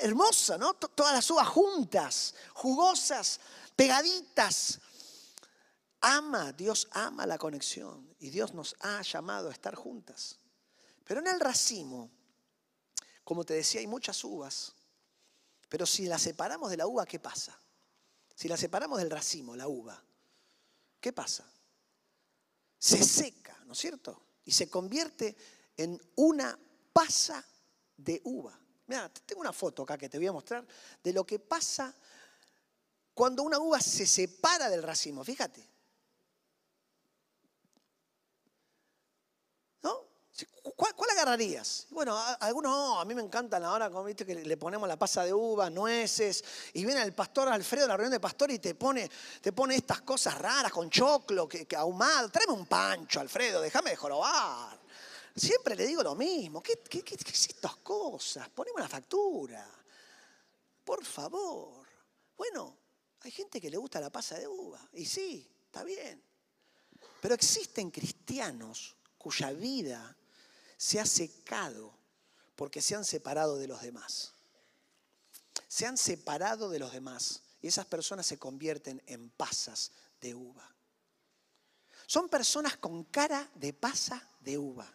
hermosa, 0.00 0.58
¿no? 0.58 0.74
Todas 0.74 1.14
las 1.14 1.30
uvas 1.30 1.48
juntas, 1.48 2.34
jugosas, 2.52 3.40
pegaditas. 3.74 4.80
Ama, 6.00 6.52
Dios 6.52 6.88
ama 6.90 7.26
la 7.26 7.38
conexión 7.38 8.14
y 8.20 8.28
Dios 8.28 8.52
nos 8.52 8.76
ha 8.80 9.00
llamado 9.00 9.48
a 9.48 9.52
estar 9.52 9.74
juntas. 9.74 10.38
Pero 11.04 11.20
en 11.20 11.28
el 11.28 11.40
racimo, 11.40 12.10
como 13.24 13.44
te 13.44 13.54
decía, 13.54 13.80
hay 13.80 13.86
muchas 13.86 14.22
uvas. 14.24 14.74
Pero 15.70 15.86
si 15.86 16.06
la 16.06 16.18
separamos 16.18 16.70
de 16.70 16.76
la 16.76 16.86
uva, 16.86 17.06
¿qué 17.06 17.18
pasa? 17.18 17.58
Si 18.34 18.48
la 18.48 18.56
separamos 18.58 18.98
del 18.98 19.10
racimo, 19.10 19.56
la 19.56 19.66
uva, 19.66 20.02
¿qué 21.04 21.12
pasa? 21.12 21.44
Se 22.78 23.04
seca, 23.04 23.62
¿no 23.66 23.74
es 23.74 23.78
cierto? 23.78 24.22
Y 24.46 24.52
se 24.52 24.70
convierte 24.70 25.36
en 25.76 26.00
una 26.14 26.58
pasa 26.94 27.46
de 27.94 28.22
uva. 28.24 28.58
Mira, 28.86 29.12
tengo 29.12 29.42
una 29.42 29.52
foto 29.52 29.82
acá 29.82 29.98
que 29.98 30.08
te 30.08 30.16
voy 30.16 30.28
a 30.28 30.32
mostrar 30.32 30.66
de 31.02 31.12
lo 31.12 31.26
que 31.26 31.38
pasa 31.38 31.94
cuando 33.12 33.42
una 33.42 33.58
uva 33.58 33.82
se 33.82 34.06
separa 34.06 34.70
del 34.70 34.82
racimo. 34.82 35.22
Fíjate. 35.22 35.73
¿Cuál, 40.76 41.10
agarrarías? 41.10 41.86
Bueno, 41.90 42.18
algunos, 42.40 42.72
no, 42.72 43.00
a 43.00 43.04
mí 43.04 43.14
me 43.14 43.22
encantan 43.22 43.62
ahora, 43.62 43.88
como 43.88 44.04
viste, 44.04 44.26
que 44.26 44.34
le 44.34 44.56
ponemos 44.56 44.88
la 44.88 44.98
pasa 44.98 45.24
de 45.24 45.32
uva, 45.32 45.70
nueces, 45.70 46.42
y 46.72 46.84
viene 46.84 47.02
el 47.02 47.12
pastor 47.12 47.48
Alfredo 47.48 47.84
a 47.84 47.88
la 47.88 47.96
reunión 47.96 48.12
de 48.12 48.20
pastor 48.20 48.50
y 48.50 48.58
te 48.58 48.74
pone, 48.74 49.08
te 49.40 49.52
pone 49.52 49.76
estas 49.76 50.00
cosas 50.00 50.36
raras 50.36 50.72
con 50.72 50.90
choclo, 50.90 51.48
que, 51.48 51.68
ahumado. 51.76 52.30
Tráeme 52.30 52.52
un 52.52 52.66
pancho, 52.66 53.20
Alfredo, 53.20 53.60
déjame 53.60 53.90
de 53.90 53.96
jorobar. 53.96 54.76
Siempre 55.36 55.76
le 55.76 55.86
digo 55.86 56.02
lo 56.02 56.16
mismo. 56.16 56.60
¿Qué, 56.60 56.80
qué, 56.88 57.02
qué, 57.02 57.16
qué 57.16 57.32
es 57.32 57.48
estas 57.50 57.76
cosas? 57.76 58.48
Poneme 58.48 58.76
una 58.76 58.88
factura. 58.88 59.68
Por 60.84 61.04
favor. 61.04 61.86
Bueno, 62.36 62.76
hay 63.20 63.30
gente 63.30 63.60
que 63.60 63.70
le 63.70 63.76
gusta 63.76 64.00
la 64.00 64.10
pasa 64.10 64.36
de 64.36 64.48
uva. 64.48 64.80
Y 64.94 65.04
sí, 65.04 65.48
está 65.66 65.84
bien. 65.84 66.20
Pero 67.20 67.34
existen 67.34 67.90
cristianos 67.90 68.96
cuya 69.16 69.50
vida 69.52 70.16
se 70.84 71.00
ha 71.00 71.06
secado 71.06 71.96
porque 72.56 72.82
se 72.82 72.94
han 72.94 73.06
separado 73.06 73.56
de 73.56 73.66
los 73.66 73.80
demás. 73.80 74.34
Se 75.66 75.86
han 75.86 75.96
separado 75.96 76.68
de 76.68 76.78
los 76.78 76.92
demás 76.92 77.40
y 77.62 77.68
esas 77.68 77.86
personas 77.86 78.26
se 78.26 78.38
convierten 78.38 79.02
en 79.06 79.30
pasas 79.30 79.92
de 80.20 80.34
uva. 80.34 80.70
Son 82.06 82.28
personas 82.28 82.76
con 82.76 83.04
cara 83.04 83.50
de 83.54 83.72
pasa 83.72 84.28
de 84.40 84.58
uva 84.58 84.86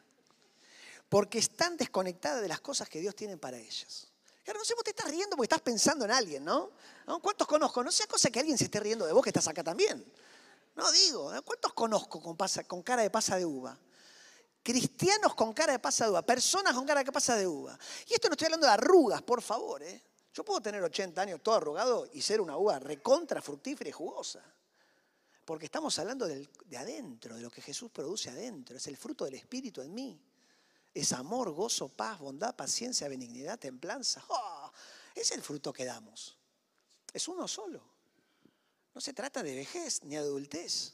porque 1.10 1.40
están 1.40 1.76
desconectadas 1.76 2.44
de 2.44 2.50
las 2.50 2.62
cosas 2.62 2.88
que 2.88 3.00
Dios 3.00 3.16
tiene 3.16 3.36
para 3.38 3.58
ellas. 3.58 4.10
Claro, 4.44 4.60
no 4.60 4.66
sé, 4.66 4.76
vos 4.76 4.84
te 4.84 4.92
estás 4.92 5.10
riendo 5.10 5.36
porque 5.36 5.46
estás 5.46 5.62
pensando 5.62 6.06
en 6.06 6.12
alguien, 6.12 6.46
¿no? 6.46 6.70
¿Cuántos 7.20 7.48
conozco? 7.48 7.84
No 7.84 7.92
sea 7.92 8.06
cosa 8.06 8.30
que 8.30 8.40
alguien 8.40 8.60
se 8.60 8.66
esté 8.66 8.80
riendo 8.80 9.08
de 9.08 9.14
vos 9.14 9.24
que 9.24 9.32
estás 9.32 9.48
acá 9.48 9.64
también. 9.64 10.06
No 10.76 10.92
digo, 10.92 11.34
¿cuántos 11.44 11.74
conozco 11.74 12.22
con, 12.22 12.38
con 12.68 12.84
cara 12.84 13.02
de 13.02 13.10
pasa 13.10 13.38
de 13.38 13.46
uva? 13.46 13.76
Cristianos 14.70 15.34
con 15.34 15.52
cara 15.52 15.74
de 15.74 15.80
pasa 15.80 16.06
de 16.06 16.12
uva, 16.12 16.22
personas 16.22 16.76
con 16.76 16.86
cara 16.86 17.04
de 17.04 17.12
pasa 17.12 17.36
de 17.36 17.48
uva. 17.48 17.76
Y 18.08 18.14
esto 18.14 18.28
no 18.28 18.34
estoy 18.34 18.46
hablando 18.46 18.68
de 18.68 18.74
arrugas, 18.74 19.24
por 19.24 19.42
favor. 19.42 19.82
¿eh? 19.82 20.00
Yo 20.32 20.46
puedo 20.46 20.62
tener 20.62 20.84
80 20.84 21.20
años 21.20 21.42
todo 21.42 21.56
arrugado 21.56 22.08
y 22.14 22.22
ser 22.22 22.40
una 22.40 22.56
uva 22.56 22.78
recontra, 22.78 23.42
fructífera 23.42 23.90
y 23.90 23.94
jugosa. 23.94 24.44
Porque 25.44 25.66
estamos 25.66 25.98
hablando 25.98 26.28
de 26.28 26.78
adentro, 26.78 27.36
de 27.36 27.42
lo 27.42 27.50
que 27.50 27.64
Jesús 27.64 27.90
produce 27.90 28.30
adentro. 28.30 28.78
Es 28.78 28.86
el 28.86 28.96
fruto 28.96 29.26
del 29.26 29.34
Espíritu 29.34 29.82
en 29.82 29.92
mí. 29.92 30.22
Es 30.94 31.14
amor, 31.14 31.50
gozo, 31.50 31.90
paz, 31.90 32.20
bondad, 32.20 32.56
paciencia, 32.56 33.08
benignidad, 33.08 33.58
templanza. 33.58 34.24
¡Oh! 34.28 34.72
Es 35.16 35.32
el 35.32 35.42
fruto 35.42 35.74
que 35.74 35.84
damos. 35.84 36.38
Es 37.12 37.28
uno 37.28 37.48
solo. 37.48 37.82
No 38.94 39.02
se 39.02 39.14
trata 39.14 39.42
de 39.42 39.56
vejez 39.56 40.04
ni 40.04 40.16
adultez. 40.16 40.94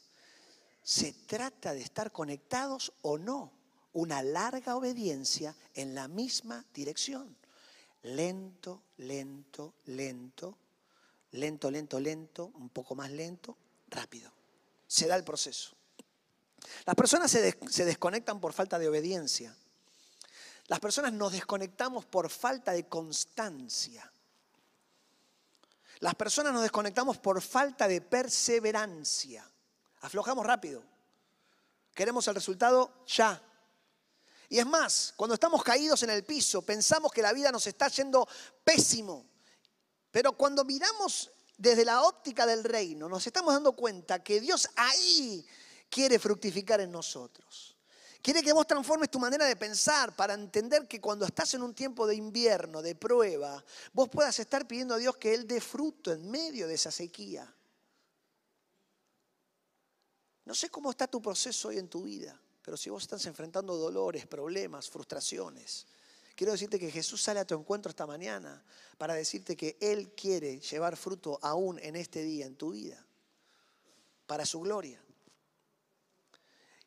Se 0.82 1.12
trata 1.12 1.74
de 1.74 1.82
estar 1.82 2.10
conectados 2.10 2.90
o 3.02 3.18
no. 3.18 3.55
Una 3.96 4.22
larga 4.22 4.76
obediencia 4.76 5.56
en 5.72 5.94
la 5.94 6.06
misma 6.06 6.62
dirección. 6.74 7.34
Lento, 8.02 8.82
lento, 8.98 9.72
lento, 9.86 10.58
lento, 11.30 11.70
lento, 11.70 11.98
lento, 11.98 12.52
un 12.56 12.68
poco 12.68 12.94
más 12.94 13.10
lento, 13.10 13.56
rápido. 13.88 14.30
Se 14.86 15.06
da 15.06 15.16
el 15.16 15.24
proceso. 15.24 15.74
Las 16.84 16.94
personas 16.94 17.30
se, 17.30 17.58
se 17.70 17.86
desconectan 17.86 18.38
por 18.38 18.52
falta 18.52 18.78
de 18.78 18.86
obediencia. 18.86 19.56
Las 20.66 20.78
personas 20.78 21.14
nos 21.14 21.32
desconectamos 21.32 22.04
por 22.04 22.28
falta 22.28 22.72
de 22.72 22.86
constancia. 22.86 24.12
Las 26.00 26.14
personas 26.16 26.52
nos 26.52 26.60
desconectamos 26.60 27.16
por 27.16 27.40
falta 27.40 27.88
de 27.88 28.02
perseverancia. 28.02 29.50
Aflojamos 30.02 30.44
rápido. 30.44 30.82
Queremos 31.94 32.28
el 32.28 32.34
resultado 32.34 32.92
ya. 33.06 33.42
Y 34.48 34.58
es 34.58 34.66
más, 34.66 35.12
cuando 35.16 35.34
estamos 35.34 35.62
caídos 35.62 36.02
en 36.02 36.10
el 36.10 36.24
piso, 36.24 36.62
pensamos 36.62 37.12
que 37.12 37.22
la 37.22 37.32
vida 37.32 37.50
nos 37.50 37.66
está 37.66 37.88
yendo 37.88 38.26
pésimo. 38.62 39.26
Pero 40.10 40.32
cuando 40.32 40.64
miramos 40.64 41.30
desde 41.56 41.84
la 41.84 42.02
óptica 42.02 42.46
del 42.46 42.64
reino, 42.64 43.08
nos 43.08 43.26
estamos 43.26 43.52
dando 43.52 43.72
cuenta 43.72 44.22
que 44.22 44.40
Dios 44.40 44.68
ahí 44.76 45.46
quiere 45.88 46.18
fructificar 46.18 46.80
en 46.80 46.92
nosotros. 46.92 47.76
Quiere 48.22 48.42
que 48.42 48.52
vos 48.52 48.66
transformes 48.66 49.10
tu 49.10 49.20
manera 49.20 49.46
de 49.46 49.54
pensar 49.54 50.14
para 50.16 50.34
entender 50.34 50.88
que 50.88 51.00
cuando 51.00 51.24
estás 51.24 51.54
en 51.54 51.62
un 51.62 51.74
tiempo 51.74 52.06
de 52.06 52.16
invierno, 52.16 52.82
de 52.82 52.96
prueba, 52.96 53.64
vos 53.92 54.08
puedas 54.08 54.38
estar 54.40 54.66
pidiendo 54.66 54.94
a 54.94 54.98
Dios 54.98 55.16
que 55.16 55.32
Él 55.32 55.46
dé 55.46 55.60
fruto 55.60 56.12
en 56.12 56.28
medio 56.28 56.66
de 56.66 56.74
esa 56.74 56.90
sequía. 56.90 57.54
No 60.44 60.54
sé 60.54 60.70
cómo 60.70 60.90
está 60.90 61.06
tu 61.06 61.22
proceso 61.22 61.68
hoy 61.68 61.78
en 61.78 61.88
tu 61.88 62.02
vida, 62.02 62.40
pero 62.66 62.76
si 62.76 62.90
vos 62.90 63.04
estás 63.04 63.24
enfrentando 63.26 63.76
dolores, 63.76 64.26
problemas, 64.26 64.90
frustraciones, 64.90 65.86
quiero 66.34 66.50
decirte 66.50 66.80
que 66.80 66.90
Jesús 66.90 67.22
sale 67.22 67.38
a 67.38 67.46
tu 67.46 67.54
encuentro 67.54 67.90
esta 67.90 68.08
mañana 68.08 68.60
para 68.98 69.14
decirte 69.14 69.56
que 69.56 69.76
Él 69.80 70.12
quiere 70.16 70.58
llevar 70.58 70.96
fruto 70.96 71.38
aún 71.42 71.78
en 71.78 71.94
este 71.94 72.24
día, 72.24 72.44
en 72.44 72.56
tu 72.56 72.72
vida, 72.72 73.06
para 74.26 74.44
su 74.44 74.58
gloria. 74.58 75.00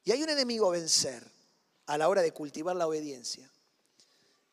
Y 0.04 0.12
hay 0.12 0.22
un 0.22 0.28
enemigo 0.28 0.68
a 0.68 0.72
vencer 0.72 1.26
a 1.86 1.98
la 1.98 2.10
hora 2.10 2.22
de 2.24 2.34
cultivar 2.34 2.76
la 2.76 2.86
obediencia. 2.86 3.50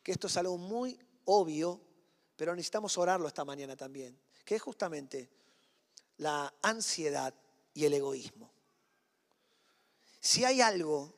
Que 0.03 0.13
esto 0.13 0.27
es 0.27 0.37
algo 0.37 0.57
muy 0.57 0.97
obvio, 1.25 1.81
pero 2.37 2.55
necesitamos 2.55 2.97
orarlo 2.97 3.27
esta 3.27 3.43
mañana 3.43 3.75
también. 3.75 4.17
Que 4.45 4.55
es 4.55 4.61
justamente 4.61 5.29
la 6.19 6.53
ansiedad 6.61 7.33
y 7.73 7.83
el 7.83 7.95
egoísmo. 7.95 8.49
Si 10.21 10.45
hay 10.45 10.61
algo 10.61 11.16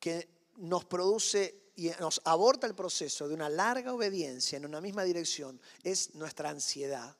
que 0.00 0.28
nos 0.56 0.84
produce 0.86 1.72
y 1.76 1.90
nos 2.00 2.20
aborta 2.24 2.66
el 2.66 2.74
proceso 2.74 3.28
de 3.28 3.34
una 3.34 3.48
larga 3.48 3.94
obediencia 3.94 4.56
en 4.56 4.66
una 4.66 4.80
misma 4.80 5.04
dirección, 5.04 5.60
es 5.82 6.14
nuestra 6.14 6.50
ansiedad 6.50 7.16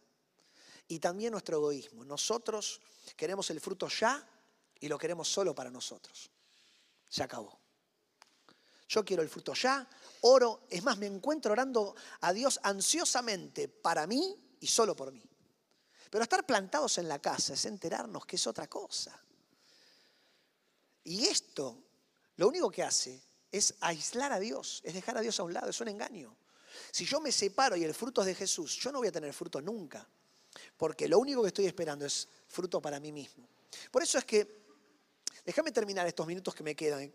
y 0.88 0.98
también 0.98 1.32
nuestro 1.32 1.58
egoísmo. 1.58 2.04
Nosotros 2.04 2.80
queremos 3.16 3.48
el 3.50 3.60
fruto 3.60 3.88
ya 3.88 4.26
y 4.80 4.88
lo 4.88 4.98
queremos 4.98 5.28
solo 5.28 5.54
para 5.54 5.70
nosotros. 5.70 6.30
Se 7.08 7.22
acabó. 7.22 7.58
Yo 8.88 9.04
quiero 9.04 9.22
el 9.22 9.28
fruto 9.28 9.54
ya, 9.54 9.88
oro, 10.22 10.62
es 10.68 10.82
más, 10.82 10.98
me 10.98 11.06
encuentro 11.06 11.52
orando 11.52 11.94
a 12.20 12.32
Dios 12.32 12.58
ansiosamente 12.62 13.68
para 13.68 14.06
mí 14.06 14.36
y 14.58 14.66
solo 14.66 14.96
por 14.96 15.12
mí. 15.12 15.22
Pero 16.10 16.24
estar 16.24 16.44
plantados 16.44 16.98
en 16.98 17.08
la 17.08 17.20
casa 17.20 17.54
es 17.54 17.64
enterarnos 17.66 18.26
que 18.26 18.34
es 18.34 18.46
otra 18.48 18.66
cosa. 18.66 19.16
Y 21.04 21.24
esto 21.26 21.89
lo 22.40 22.48
único 22.48 22.70
que 22.70 22.82
hace 22.82 23.20
es 23.52 23.74
aislar 23.80 24.32
a 24.32 24.40
Dios, 24.40 24.80
es 24.82 24.94
dejar 24.94 25.18
a 25.18 25.20
Dios 25.20 25.38
a 25.38 25.42
un 25.42 25.52
lado, 25.52 25.68
es 25.68 25.78
un 25.82 25.88
engaño. 25.88 26.34
Si 26.90 27.04
yo 27.04 27.20
me 27.20 27.30
separo 27.32 27.76
y 27.76 27.84
el 27.84 27.92
fruto 27.92 28.22
es 28.22 28.28
de 28.28 28.34
Jesús, 28.34 28.78
yo 28.78 28.90
no 28.90 29.00
voy 29.00 29.08
a 29.08 29.12
tener 29.12 29.34
fruto 29.34 29.60
nunca, 29.60 30.08
porque 30.78 31.06
lo 31.06 31.18
único 31.18 31.42
que 31.42 31.48
estoy 31.48 31.66
esperando 31.66 32.06
es 32.06 32.26
fruto 32.48 32.80
para 32.80 32.98
mí 32.98 33.12
mismo. 33.12 33.46
Por 33.90 34.02
eso 34.02 34.16
es 34.16 34.24
que, 34.24 34.62
déjame 35.44 35.70
terminar 35.70 36.06
estos 36.06 36.26
minutos 36.26 36.54
que 36.54 36.62
me 36.62 36.74
quedan, 36.74 37.12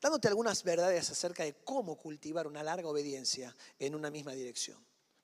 dándote 0.00 0.28
algunas 0.28 0.62
verdades 0.62 1.10
acerca 1.10 1.42
de 1.42 1.56
cómo 1.64 1.96
cultivar 1.96 2.46
una 2.46 2.62
larga 2.62 2.88
obediencia 2.88 3.52
en 3.80 3.96
una 3.96 4.12
misma 4.12 4.30
dirección. 4.30 4.78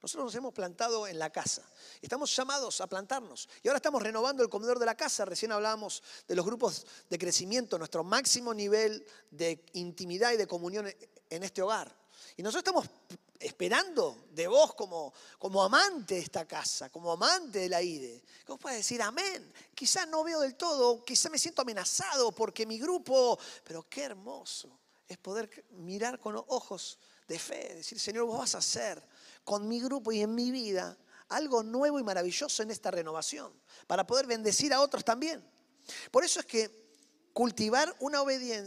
Nosotros 0.05 0.27
nos 0.27 0.35
hemos 0.35 0.53
plantado 0.53 1.07
en 1.07 1.19
la 1.19 1.31
casa. 1.31 1.63
Estamos 2.03 2.37
llamados 2.37 2.83
a 2.83 2.87
plantarnos. 2.87 3.49
Y 3.63 3.69
ahora 3.69 3.79
estamos 3.79 4.03
renovando 4.03 4.43
el 4.43 4.51
comedor 4.51 4.79
de 4.79 4.85
la 4.85 4.95
casa. 4.95 5.25
Recién 5.25 5.51
hablábamos 5.51 6.03
de 6.29 6.35
los 6.35 6.45
grupos 6.45 6.87
de 7.09 7.19
crecimiento, 7.19 7.79
nuestro 7.79 8.05
máximo 8.05 8.53
nivel 8.53 9.03
de 9.31 9.65
intimidad 9.73 10.33
y 10.33 10.37
de 10.37 10.47
comunión 10.47 10.87
en 11.31 11.43
este 11.43 11.63
hogar. 11.63 11.91
Y 12.37 12.43
nosotros 12.43 12.61
estamos 12.67 12.87
esperando 13.41 14.27
de 14.33 14.47
vos 14.47 14.75
como, 14.75 15.15
como 15.39 15.65
amante 15.65 16.17
de 16.17 16.21
esta 16.21 16.47
casa, 16.47 16.91
como 16.91 17.11
amante 17.11 17.61
de 17.61 17.71
la 17.71 17.81
IDE. 17.81 18.23
Que 18.45 18.53
vos 18.53 18.61
puedas 18.61 18.77
decir 18.77 19.01
amén. 19.01 19.55
Quizás 19.75 20.07
no 20.07 20.23
veo 20.23 20.41
del 20.41 20.55
todo, 20.55 21.03
quizás 21.03 21.33
me 21.33 21.39
siento 21.39 21.63
amenazado 21.63 22.31
porque 22.33 22.67
mi 22.67 22.79
grupo, 22.79 23.39
pero 23.65 23.89
qué 23.89 24.03
hermoso 24.03 24.69
es 25.09 25.17
poder 25.17 25.65
mirar 25.71 26.19
con 26.19 26.37
ojos 26.37 26.99
de 27.27 27.39
fe, 27.39 27.77
decir, 27.77 27.99
Señor, 27.99 28.27
vos 28.27 28.39
vas 28.39 28.55
a 28.55 28.59
hacer 28.59 29.03
con 29.45 29.69
mi 29.69 29.81
grupo 29.81 30.13
y 30.13 30.21
en 30.21 30.35
mi 30.35 30.51
vida 30.51 30.99
algo 31.29 31.63
nuevo 31.63 31.99
y 31.99 32.03
maravilloso 32.03 32.63
en 32.63 32.71
esta 32.71 32.91
renovación, 32.91 33.53
para 33.87 34.07
poder 34.07 34.27
bendecir 34.27 34.73
a 34.73 34.81
otros 34.81 35.05
también. 35.05 35.45
Por 36.11 36.25
eso 36.25 36.41
es 36.41 36.47
que 36.47 36.85
cultivar 37.33 37.95
una, 38.01 38.23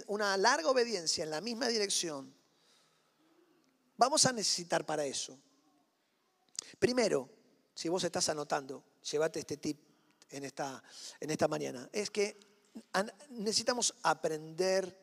una 0.08 0.38
larga 0.38 0.70
obediencia 0.70 1.24
en 1.24 1.30
la 1.30 1.42
misma 1.42 1.68
dirección, 1.68 2.34
vamos 3.96 4.26
a 4.26 4.34
necesitar 4.34 4.86
para 4.86 5.06
eso. 5.06 5.38
Primero, 6.80 7.30
si 7.74 7.90
vos 7.90 8.04
estás 8.04 8.28
anotando, 8.30 8.84
llévate 9.10 9.40
este 9.40 9.58
tip 9.58 9.80
en 10.30 10.44
esta, 10.44 11.48
mañana, 11.48 11.90
es 11.92 12.10
que 12.10 12.40
necesitamos 13.30 13.94
aprender 14.04 15.00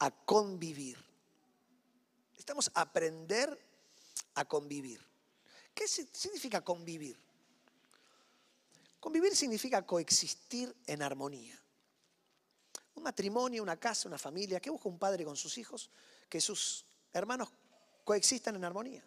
a 0.00 0.10
convivir. 0.10 0.98
Necesitamos 2.32 2.70
aprender 2.74 3.67
a 4.38 4.44
convivir. 4.44 5.04
¿Qué 5.74 5.86
significa 5.86 6.60
convivir? 6.62 7.18
Convivir 9.00 9.34
significa 9.36 9.86
coexistir 9.86 10.74
en 10.86 11.02
armonía. 11.02 11.58
Un 12.94 13.02
matrimonio, 13.02 13.62
una 13.62 13.76
casa, 13.76 14.08
una 14.08 14.18
familia, 14.18 14.60
¿qué 14.60 14.70
busca 14.70 14.88
un 14.88 14.98
padre 14.98 15.24
con 15.24 15.36
sus 15.36 15.56
hijos? 15.58 15.90
Que 16.28 16.40
sus 16.40 16.84
hermanos 17.12 17.48
coexistan 18.04 18.56
en 18.56 18.64
armonía. 18.64 19.04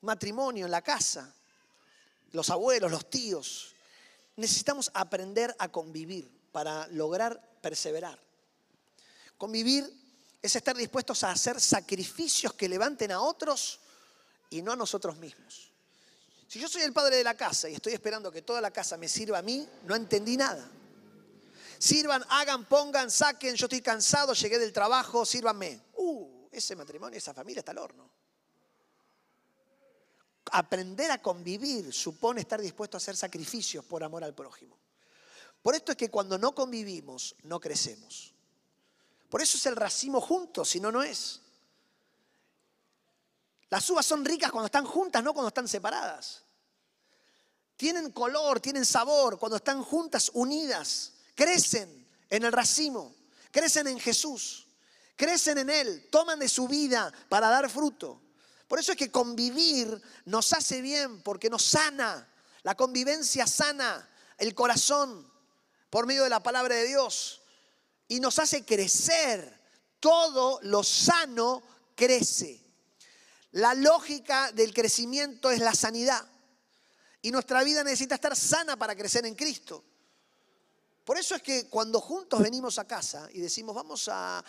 Un 0.00 0.06
matrimonio 0.06 0.66
en 0.66 0.70
la 0.70 0.82
casa, 0.82 1.34
los 2.32 2.50
abuelos, 2.50 2.90
los 2.90 3.10
tíos. 3.10 3.74
Necesitamos 4.36 4.90
aprender 4.94 5.54
a 5.58 5.68
convivir 5.70 6.30
para 6.52 6.86
lograr 6.88 7.58
perseverar. 7.60 8.18
Convivir 9.36 9.92
es 10.40 10.54
estar 10.54 10.76
dispuestos 10.76 11.24
a 11.24 11.32
hacer 11.32 11.60
sacrificios 11.60 12.52
que 12.54 12.68
levanten 12.68 13.10
a 13.10 13.20
otros 13.20 13.80
y 14.50 14.62
no 14.62 14.72
a 14.72 14.76
nosotros 14.76 15.16
mismos. 15.18 15.72
Si 16.46 16.58
yo 16.58 16.68
soy 16.68 16.82
el 16.82 16.94
padre 16.94 17.16
de 17.16 17.24
la 17.24 17.36
casa 17.36 17.68
y 17.68 17.74
estoy 17.74 17.92
esperando 17.92 18.32
que 18.32 18.42
toda 18.42 18.60
la 18.60 18.70
casa 18.70 18.96
me 18.96 19.08
sirva 19.08 19.38
a 19.38 19.42
mí, 19.42 19.68
no 19.84 19.94
entendí 19.94 20.36
nada. 20.36 20.66
Sirvan, 21.78 22.24
hagan, 22.30 22.64
pongan, 22.64 23.10
saquen, 23.10 23.54
yo 23.54 23.66
estoy 23.66 23.82
cansado, 23.82 24.32
llegué 24.32 24.58
del 24.58 24.72
trabajo, 24.72 25.26
sírvanme. 25.26 25.80
Uh, 25.96 26.48
ese 26.50 26.74
matrimonio, 26.74 27.18
esa 27.18 27.34
familia 27.34 27.60
está 27.60 27.72
al 27.72 27.78
horno. 27.78 28.10
Aprender 30.50 31.10
a 31.10 31.20
convivir 31.20 31.92
supone 31.92 32.40
estar 32.40 32.60
dispuesto 32.60 32.96
a 32.96 32.98
hacer 32.98 33.16
sacrificios 33.16 33.84
por 33.84 34.02
amor 34.02 34.24
al 34.24 34.34
prójimo. 34.34 34.76
Por 35.62 35.74
esto 35.74 35.92
es 35.92 35.98
que 35.98 36.10
cuando 36.10 36.38
no 36.38 36.54
convivimos, 36.54 37.36
no 37.42 37.60
crecemos. 37.60 38.32
Por 39.28 39.42
eso 39.42 39.58
es 39.58 39.66
el 39.66 39.76
racimo 39.76 40.20
juntos, 40.20 40.70
si 40.70 40.80
no, 40.80 40.90
no 40.90 41.02
es. 41.02 41.42
Las 43.70 43.88
uvas 43.90 44.06
son 44.06 44.24
ricas 44.24 44.50
cuando 44.50 44.66
están 44.66 44.84
juntas, 44.84 45.22
no 45.22 45.32
cuando 45.32 45.48
están 45.48 45.68
separadas. 45.68 46.42
Tienen 47.76 48.10
color, 48.10 48.60
tienen 48.60 48.84
sabor 48.84 49.38
cuando 49.38 49.56
están 49.56 49.82
juntas, 49.82 50.30
unidas. 50.34 51.12
Crecen 51.34 52.08
en 52.30 52.44
el 52.44 52.52
racimo, 52.52 53.14
crecen 53.50 53.86
en 53.86 54.00
Jesús, 54.00 54.66
crecen 55.16 55.58
en 55.58 55.70
Él, 55.70 56.08
toman 56.10 56.38
de 56.38 56.48
su 56.48 56.66
vida 56.66 57.12
para 57.28 57.48
dar 57.48 57.70
fruto. 57.70 58.20
Por 58.66 58.78
eso 58.78 58.92
es 58.92 58.98
que 58.98 59.10
convivir 59.10 60.02
nos 60.24 60.52
hace 60.52 60.82
bien, 60.82 61.22
porque 61.22 61.48
nos 61.48 61.62
sana. 61.62 62.28
La 62.62 62.74
convivencia 62.74 63.46
sana 63.46 64.08
el 64.38 64.54
corazón 64.54 65.30
por 65.90 66.06
medio 66.06 66.24
de 66.24 66.30
la 66.30 66.42
palabra 66.42 66.74
de 66.74 66.86
Dios 66.86 67.42
y 68.06 68.20
nos 68.20 68.38
hace 68.38 68.64
crecer. 68.64 69.58
Todo 70.00 70.60
lo 70.62 70.82
sano 70.84 71.62
crece. 71.94 72.67
La 73.58 73.74
lógica 73.74 74.52
del 74.52 74.72
crecimiento 74.72 75.50
es 75.50 75.58
la 75.58 75.74
sanidad. 75.74 76.24
Y 77.22 77.32
nuestra 77.32 77.64
vida 77.64 77.82
necesita 77.82 78.14
estar 78.14 78.36
sana 78.36 78.76
para 78.76 78.94
crecer 78.94 79.26
en 79.26 79.34
Cristo. 79.34 79.84
Por 81.04 81.18
eso 81.18 81.34
es 81.34 81.42
que 81.42 81.68
cuando 81.68 82.00
juntos 82.00 82.40
venimos 82.40 82.78
a 82.78 82.86
casa 82.86 83.28
y 83.32 83.40
decimos, 83.40 83.74
vamos 83.74 84.08
a, 84.12 84.44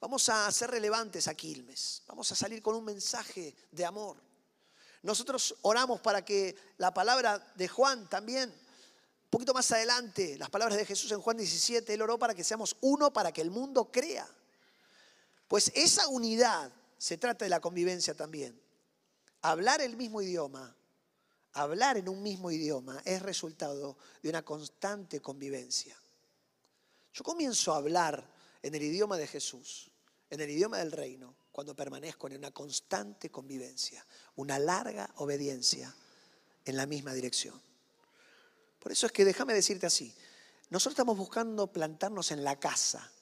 vamos 0.00 0.30
a 0.30 0.50
ser 0.50 0.70
relevantes 0.70 1.28
a 1.28 1.34
Quilmes, 1.34 2.04
vamos 2.06 2.32
a 2.32 2.34
salir 2.34 2.62
con 2.62 2.74
un 2.74 2.86
mensaje 2.86 3.54
de 3.70 3.84
amor. 3.84 4.16
Nosotros 5.02 5.56
oramos 5.60 6.00
para 6.00 6.24
que 6.24 6.56
la 6.78 6.94
palabra 6.94 7.38
de 7.56 7.68
Juan 7.68 8.08
también, 8.08 8.48
un 8.48 9.30
poquito 9.30 9.52
más 9.52 9.70
adelante, 9.72 10.38
las 10.38 10.48
palabras 10.48 10.78
de 10.78 10.86
Jesús 10.86 11.12
en 11.12 11.20
Juan 11.20 11.36
17, 11.36 11.92
él 11.92 12.00
oró 12.00 12.18
para 12.18 12.34
que 12.34 12.42
seamos 12.42 12.78
uno 12.80 13.12
para 13.12 13.30
que 13.30 13.42
el 13.42 13.50
mundo 13.50 13.90
crea. 13.92 14.26
Pues 15.48 15.70
esa 15.74 16.08
unidad 16.08 16.72
se 17.04 17.18
trata 17.18 17.44
de 17.44 17.50
la 17.50 17.60
convivencia 17.60 18.14
también. 18.14 18.58
Hablar 19.42 19.82
el 19.82 19.94
mismo 19.94 20.22
idioma, 20.22 20.74
hablar 21.52 21.98
en 21.98 22.08
un 22.08 22.22
mismo 22.22 22.50
idioma 22.50 22.98
es 23.04 23.20
resultado 23.20 23.98
de 24.22 24.30
una 24.30 24.42
constante 24.42 25.20
convivencia. 25.20 25.94
Yo 27.12 27.22
comienzo 27.22 27.74
a 27.74 27.76
hablar 27.76 28.26
en 28.62 28.74
el 28.74 28.82
idioma 28.82 29.18
de 29.18 29.26
Jesús, 29.26 29.90
en 30.30 30.40
el 30.40 30.48
idioma 30.48 30.78
del 30.78 30.92
reino, 30.92 31.36
cuando 31.52 31.76
permanezco 31.76 32.28
en 32.28 32.38
una 32.38 32.52
constante 32.52 33.30
convivencia, 33.30 34.02
una 34.36 34.58
larga 34.58 35.10
obediencia 35.16 35.94
en 36.64 36.74
la 36.74 36.86
misma 36.86 37.12
dirección. 37.12 37.60
Por 38.78 38.92
eso 38.92 39.04
es 39.04 39.12
que 39.12 39.26
déjame 39.26 39.52
decirte 39.52 39.84
así, 39.84 40.14
nosotros 40.70 40.94
estamos 40.94 41.18
buscando 41.18 41.70
plantarnos 41.70 42.30
en 42.30 42.42
la 42.42 42.58
casa. 42.58 43.12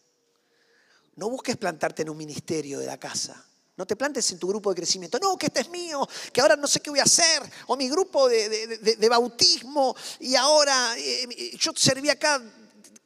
No 1.16 1.28
busques 1.28 1.56
plantarte 1.56 2.02
en 2.02 2.10
un 2.10 2.16
ministerio 2.16 2.78
de 2.78 2.86
la 2.86 3.00
casa. 3.00 3.44
No 3.76 3.86
te 3.86 3.96
plantes 3.96 4.30
en 4.32 4.38
tu 4.38 4.48
grupo 4.48 4.70
de 4.70 4.76
crecimiento. 4.76 5.18
No, 5.18 5.36
que 5.38 5.46
este 5.46 5.60
es 5.60 5.70
mío, 5.70 6.06
que 6.32 6.40
ahora 6.40 6.56
no 6.56 6.66
sé 6.66 6.80
qué 6.80 6.90
voy 6.90 7.00
a 7.00 7.04
hacer. 7.04 7.42
O 7.68 7.76
mi 7.76 7.88
grupo 7.88 8.28
de, 8.28 9.08
bautismo 9.08 9.96
y 10.20 10.34
ahora 10.34 10.96
eh, 10.98 11.56
yo 11.56 11.72
serví 11.74 12.10
acá 12.10 12.42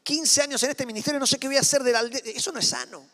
15 0.03 0.43
años 0.43 0.63
en 0.63 0.71
este 0.71 0.87
ministerio, 0.87 1.21
no 1.21 1.27
sé 1.27 1.39
qué 1.39 1.47
voy 1.47 1.57
a 1.57 1.61
hacer 1.61 1.83
de 1.83 1.93
la 1.93 2.01
aldea. 2.01 2.21
Eso 2.25 2.51
no 2.51 2.59
es 2.59 2.69
sano. 2.69 3.07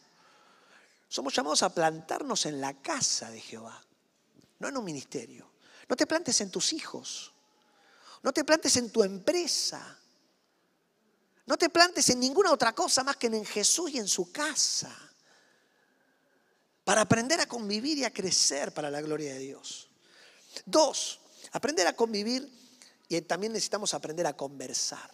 Somos 1.09 1.35
llamados 1.35 1.62
a 1.62 1.75
plantarnos 1.75 2.47
en 2.47 2.59
la 2.61 2.81
casa 2.81 3.31
de 3.31 3.41
Jehová, 3.41 3.85
no 4.59 4.69
en 4.69 4.77
un 4.77 4.85
ministerio. 4.85 5.51
No 5.88 5.97
te 5.97 6.07
plantes 6.07 6.41
en 6.41 6.51
tus 6.51 6.73
hijos. 6.73 7.35
No 8.23 8.33
te 8.33 8.45
plantes 8.45 8.77
en 8.79 8.91
tu 8.91 9.03
empresa. 9.03 9.99
No 11.45 11.59
te 11.59 11.69
plantes 11.69 12.09
en 12.09 12.21
ninguna 12.21 12.51
otra 12.51 12.75
cosa 12.75 13.05
más 13.05 13.17
que 13.17 13.27
en 13.27 13.45
Jesús 13.45 13.91
y 13.91 13.99
en 13.99 14.09
su 14.09 14.33
casa 14.33 15.12
para 16.85 17.03
aprender 17.03 17.40
a 17.40 17.47
convivir 17.47 17.99
y 17.99 18.05
a 18.05 18.12
crecer 18.12 18.73
para 18.73 18.90
la 18.90 19.01
gloria 19.01 19.35
de 19.35 19.38
Dios. 19.38 19.88
Dos, 20.66 21.21
aprender 21.53 21.87
a 21.87 21.95
convivir 21.95 22.49
y 23.09 23.21
también 23.23 23.53
necesitamos 23.53 23.95
aprender 23.95 24.27
a 24.27 24.37
conversar 24.37 25.11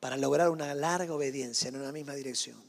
para 0.00 0.16
lograr 0.16 0.48
una 0.48 0.74
larga 0.74 1.14
obediencia 1.14 1.68
en 1.68 1.76
una 1.76 1.92
misma 1.92 2.14
dirección. 2.14 2.60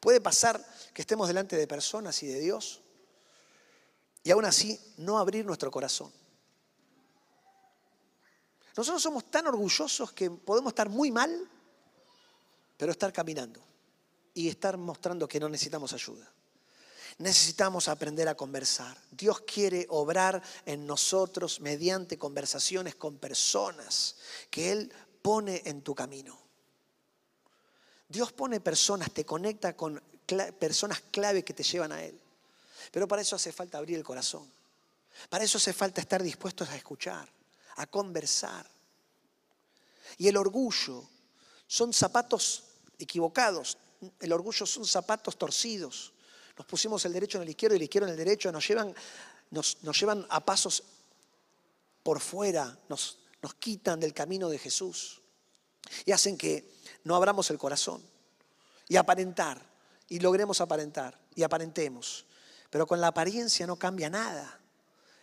Puede 0.00 0.20
pasar 0.20 0.64
que 0.92 1.02
estemos 1.02 1.28
delante 1.28 1.56
de 1.56 1.66
personas 1.66 2.22
y 2.22 2.26
de 2.26 2.40
Dios 2.40 2.82
y 4.22 4.30
aún 4.30 4.44
así 4.44 4.78
no 4.98 5.18
abrir 5.18 5.46
nuestro 5.46 5.70
corazón. 5.70 6.12
Nosotros 8.76 9.02
somos 9.02 9.30
tan 9.30 9.46
orgullosos 9.46 10.12
que 10.12 10.30
podemos 10.30 10.72
estar 10.72 10.90
muy 10.90 11.10
mal, 11.10 11.48
pero 12.76 12.92
estar 12.92 13.10
caminando 13.12 13.60
y 14.34 14.48
estar 14.48 14.76
mostrando 14.76 15.26
que 15.26 15.40
no 15.40 15.48
necesitamos 15.48 15.94
ayuda. 15.94 16.30
Necesitamos 17.18 17.88
aprender 17.88 18.28
a 18.28 18.34
conversar. 18.34 18.96
Dios 19.10 19.40
quiere 19.40 19.86
obrar 19.88 20.42
en 20.66 20.86
nosotros 20.86 21.60
mediante 21.60 22.18
conversaciones 22.18 22.94
con 22.94 23.16
personas 23.16 24.16
que 24.50 24.70
Él 24.72 24.92
pone 25.22 25.62
en 25.64 25.80
tu 25.82 25.94
camino. 25.94 26.38
Dios 28.08 28.32
pone 28.32 28.60
personas, 28.60 29.10
te 29.12 29.24
conecta 29.24 29.74
con 29.74 30.00
personas 30.58 31.00
clave 31.10 31.42
que 31.42 31.54
te 31.54 31.62
llevan 31.62 31.92
a 31.92 32.02
Él. 32.02 32.20
Pero 32.92 33.08
para 33.08 33.22
eso 33.22 33.34
hace 33.36 33.50
falta 33.50 33.78
abrir 33.78 33.96
el 33.96 34.04
corazón. 34.04 34.50
Para 35.30 35.44
eso 35.44 35.56
hace 35.56 35.72
falta 35.72 36.02
estar 36.02 36.22
dispuestos 36.22 36.68
a 36.68 36.76
escuchar, 36.76 37.28
a 37.76 37.86
conversar. 37.86 38.68
Y 40.18 40.28
el 40.28 40.36
orgullo 40.36 41.08
son 41.66 41.92
zapatos 41.92 42.64
equivocados. 42.98 43.78
El 44.20 44.32
orgullo 44.32 44.66
son 44.66 44.84
zapatos 44.84 45.36
torcidos. 45.36 46.12
Nos 46.56 46.66
pusimos 46.66 47.04
el 47.04 47.12
derecho 47.12 47.38
en 47.38 47.42
el 47.42 47.50
izquierdo 47.50 47.74
y 47.74 47.78
el 47.78 47.82
izquierdo 47.82 48.08
en 48.08 48.12
el 48.12 48.18
derecho. 48.18 48.50
Nos 48.50 48.66
llevan, 48.66 48.94
nos, 49.50 49.76
llevan 50.00 50.26
a 50.30 50.44
pasos 50.44 50.82
por 52.02 52.20
fuera. 52.20 52.78
Nos, 52.88 53.18
nos 53.42 53.54
quitan 53.54 54.00
del 54.00 54.14
camino 54.14 54.48
de 54.48 54.58
Jesús. 54.58 55.20
Y 56.04 56.12
hacen 56.12 56.36
que 56.36 56.72
no 57.04 57.14
abramos 57.14 57.50
el 57.50 57.58
corazón. 57.58 58.02
Y 58.88 58.96
aparentar. 58.96 59.60
Y 60.08 60.20
logremos 60.20 60.60
aparentar. 60.60 61.18
Y 61.34 61.42
aparentemos. 61.42 62.24
Pero 62.70 62.86
con 62.86 63.00
la 63.00 63.08
apariencia 63.08 63.66
no 63.66 63.76
cambia 63.76 64.08
nada. 64.08 64.60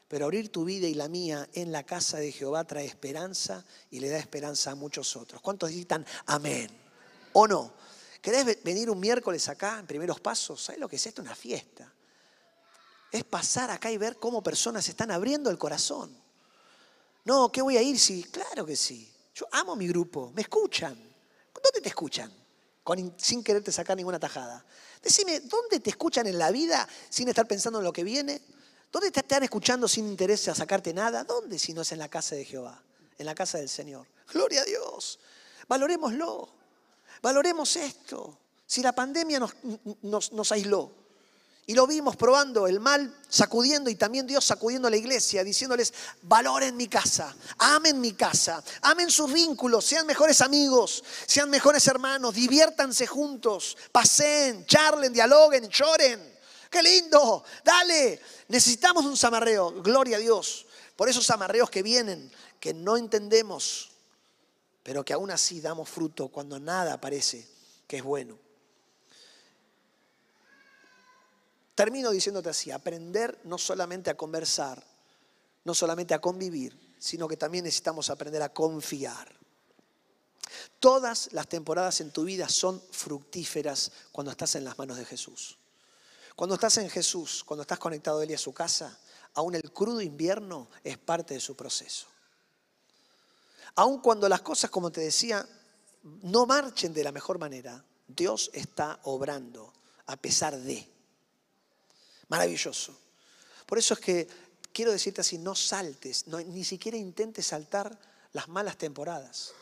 Pero 0.08 0.26
abrir 0.26 0.52
tu 0.52 0.64
vida 0.64 0.88
y 0.88 0.94
la 0.94 1.08
mía 1.08 1.50
en 1.54 1.72
la 1.72 1.84
casa 1.84 2.20
de 2.20 2.32
Jehová 2.32 2.66
trae 2.66 2.86
esperanza 2.86 3.66
y 3.90 4.00
le 4.00 4.10
da 4.10 4.20
esperanza 4.20 4.72
a 4.72 4.76
muchos 4.76 5.16
otros. 5.16 5.42
¿Cuántos 5.42 5.72
dicen 5.72 6.06
amén? 6.28 6.70
¿O 7.34 7.48
no? 7.48 7.74
¿Querés 8.24 8.64
venir 8.64 8.90
un 8.90 9.02
miércoles 9.02 9.50
acá 9.50 9.80
en 9.80 9.86
primeros 9.86 10.18
pasos? 10.22 10.64
¿Sabes 10.64 10.80
lo 10.80 10.88
que 10.88 10.96
es 10.96 11.06
esto? 11.06 11.22
Una 11.22 11.36
fiesta. 11.36 11.92
Es 13.12 13.26
pasar 13.26 13.70
acá 13.70 13.92
y 13.92 13.98
ver 13.98 14.16
cómo 14.16 14.42
personas 14.42 14.88
están 14.88 15.12
abriendo 15.12 15.50
el 15.50 15.58
corazón. 15.58 16.18
No, 17.26 17.52
¿qué 17.52 17.62
voy 17.62 17.76
a 17.76 17.82
ir? 17.82 18.00
Sí, 18.00 18.24
claro 18.24 18.66
que 18.66 18.78
sí. 18.78 19.14
Yo 19.36 19.46
amo 19.52 19.76
mi 19.76 19.90
grupo, 19.90 20.32
me 20.34 20.42
escuchan. 20.42 20.94
¿Dónde 21.54 21.82
te 21.82 21.90
escuchan? 21.90 22.32
sin 23.18 23.44
quererte 23.44 23.74
sacar 23.74 23.98
ninguna 23.98 24.20
tajada. 24.20 24.66
Decime, 25.02 25.42
¿dónde 25.42 25.82
te 25.82 25.90
escuchan 25.90 26.26
en 26.26 26.40
la 26.40 26.50
vida 26.50 26.88
sin 27.10 27.28
estar 27.28 27.46
pensando 27.46 27.80
en 27.80 27.86
lo 27.86 27.92
que 27.92 28.06
viene? 28.06 28.42
¿Dónde 28.90 29.12
te 29.12 29.20
están 29.20 29.44
escuchando 29.44 29.86
sin 29.90 30.08
interés 30.08 30.48
a 30.48 30.56
sacarte 30.56 30.94
nada? 30.94 31.26
¿Dónde 31.26 31.60
si 31.60 31.74
no 31.74 31.82
es 31.82 31.92
en 31.92 32.00
la 32.00 32.08
casa 32.08 32.36
de 32.36 32.46
Jehová? 32.46 32.82
En 33.18 33.26
la 33.26 33.36
casa 33.36 33.58
del 33.58 33.68
Señor. 33.68 34.08
Gloria 34.32 34.62
a 34.62 34.64
Dios. 34.64 35.20
Valorémoslo. 35.68 36.63
Valoremos 37.24 37.76
esto. 37.78 38.38
Si 38.66 38.82
la 38.82 38.92
pandemia 38.92 39.40
nos, 39.40 40.32
nos 40.34 40.52
aisló, 40.52 40.92
y 41.66 41.74
lo 41.74 41.88
vimos 41.88 42.18
probando 42.18 42.68
el 42.68 42.82
mal, 42.82 43.16
sacudiendo 43.30 43.90
y 43.90 43.96
también 43.96 44.28
Dios 44.28 44.44
sacudiendo 44.44 44.90
a 44.90 44.92
la 44.92 44.98
iglesia, 44.98 45.42
diciéndoles, 45.42 45.94
valoren 46.24 46.76
mi 46.76 46.90
casa, 46.90 47.34
amen 47.60 48.02
mi 48.02 48.12
casa, 48.12 48.62
amen 48.82 49.10
sus 49.10 49.32
vínculos, 49.32 49.86
sean 49.86 50.06
mejores 50.06 50.42
amigos, 50.42 51.02
sean 51.26 51.50
mejores 51.50 51.88
hermanos, 51.88 52.36
diviértanse 52.36 53.08
juntos, 53.08 53.78
pasen, 53.94 54.66
charlen, 54.66 55.14
dialoguen, 55.14 55.70
lloren. 55.70 56.34
¡Qué 56.70 56.84
lindo! 56.84 57.46
Dale, 57.64 58.20
necesitamos 58.50 59.06
un 59.06 59.16
zamarreo, 59.16 59.82
gloria 59.82 60.18
a 60.18 60.20
Dios, 60.20 60.66
por 60.98 61.08
esos 61.08 61.26
zamarreos 61.26 61.70
que 61.70 61.84
vienen, 61.84 62.30
que 62.60 62.74
no 62.74 62.98
entendemos, 62.98 63.93
pero 64.84 65.04
que 65.06 65.14
aún 65.14 65.32
así 65.32 65.62
damos 65.62 65.90
fruto 65.90 66.28
cuando 66.28 66.60
nada 66.60 67.00
parece 67.00 67.48
que 67.88 67.98
es 67.98 68.04
bueno. 68.04 68.38
Termino 71.74 72.12
diciéndote 72.12 72.50
así, 72.50 72.70
aprender 72.70 73.40
no 73.46 73.58
solamente 73.58 74.10
a 74.12 74.18
conversar, 74.18 74.84
no 75.64 75.74
solamente 75.74 76.14
a 76.14 76.20
convivir, 76.20 76.96
sino 77.00 77.28
que 77.28 77.38
también 77.38 77.64
necesitamos 77.64 78.10
aprender 78.10 78.42
a 78.44 78.54
confiar. 78.54 79.34
Todas 80.80 81.30
las 81.32 81.48
temporadas 81.48 82.02
en 82.02 82.12
tu 82.12 82.26
vida 82.26 82.48
son 82.48 82.82
fructíferas 82.92 83.92
cuando 84.12 84.32
estás 84.32 84.56
en 84.56 84.66
las 84.66 84.78
manos 84.78 84.98
de 84.98 85.06
Jesús. 85.06 85.58
Cuando 86.36 86.56
estás 86.56 86.78
en 86.78 86.90
Jesús, 86.90 87.44
cuando 87.44 87.62
estás 87.62 87.80
conectado 87.80 88.20
a 88.20 88.24
Él 88.24 88.32
y 88.32 88.36
a 88.36 88.38
su 88.38 88.54
casa, 88.54 89.00
aún 89.34 89.56
el 89.56 89.72
crudo 89.72 90.02
invierno 90.02 90.68
es 90.84 90.98
parte 90.98 91.34
de 91.34 91.40
su 91.40 91.56
proceso. 91.56 92.08
Aun 93.76 94.00
cuando 94.00 94.30
las 94.30 94.42
cosas, 94.42 94.70
como 94.70 94.92
te 94.92 95.02
decía, 95.02 95.48
no 96.22 96.46
marchen 96.46 96.94
de 96.94 97.04
la 97.04 97.12
mejor 97.12 97.40
manera, 97.40 97.84
Dios 98.08 98.52
está 98.54 99.00
obrando 99.04 99.74
a 100.06 100.16
pesar 100.18 100.58
de. 100.60 100.88
Maravilloso. 102.28 102.98
Por 103.66 103.78
eso 103.78 103.94
es 103.96 104.00
que 104.00 104.28
quiero 104.72 104.92
decirte 104.92 105.22
así, 105.22 105.38
no 105.38 105.56
saltes, 105.56 106.28
ni 106.28 106.64
siquiera 106.64 106.98
intentes 106.98 107.48
saltar 107.48 107.98
las 108.34 108.48
malas 108.48 108.78
temporadas. 108.78 109.54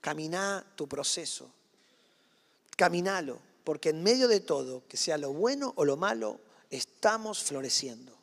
Camina 0.00 0.64
tu 0.76 0.88
proceso. 0.88 1.50
Caminalo, 2.76 3.38
porque 3.64 3.90
en 3.90 4.02
medio 4.02 4.28
de 4.28 4.40
todo, 4.40 4.86
que 4.88 4.96
sea 4.96 5.18
lo 5.18 5.32
bueno 5.32 5.72
o 5.76 5.84
lo 5.84 5.96
malo, 5.96 6.40
estamos 6.70 7.42
floreciendo. 7.42 8.21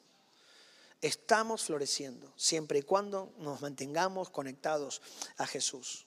Estamos 1.02 1.64
floreciendo, 1.64 2.34
siempre 2.36 2.80
y 2.80 2.82
cuando 2.84 3.34
nos 3.38 3.62
mantengamos 3.62 4.30
conectados 4.30 5.02
a 5.38 5.48
Jesús. 5.48 6.06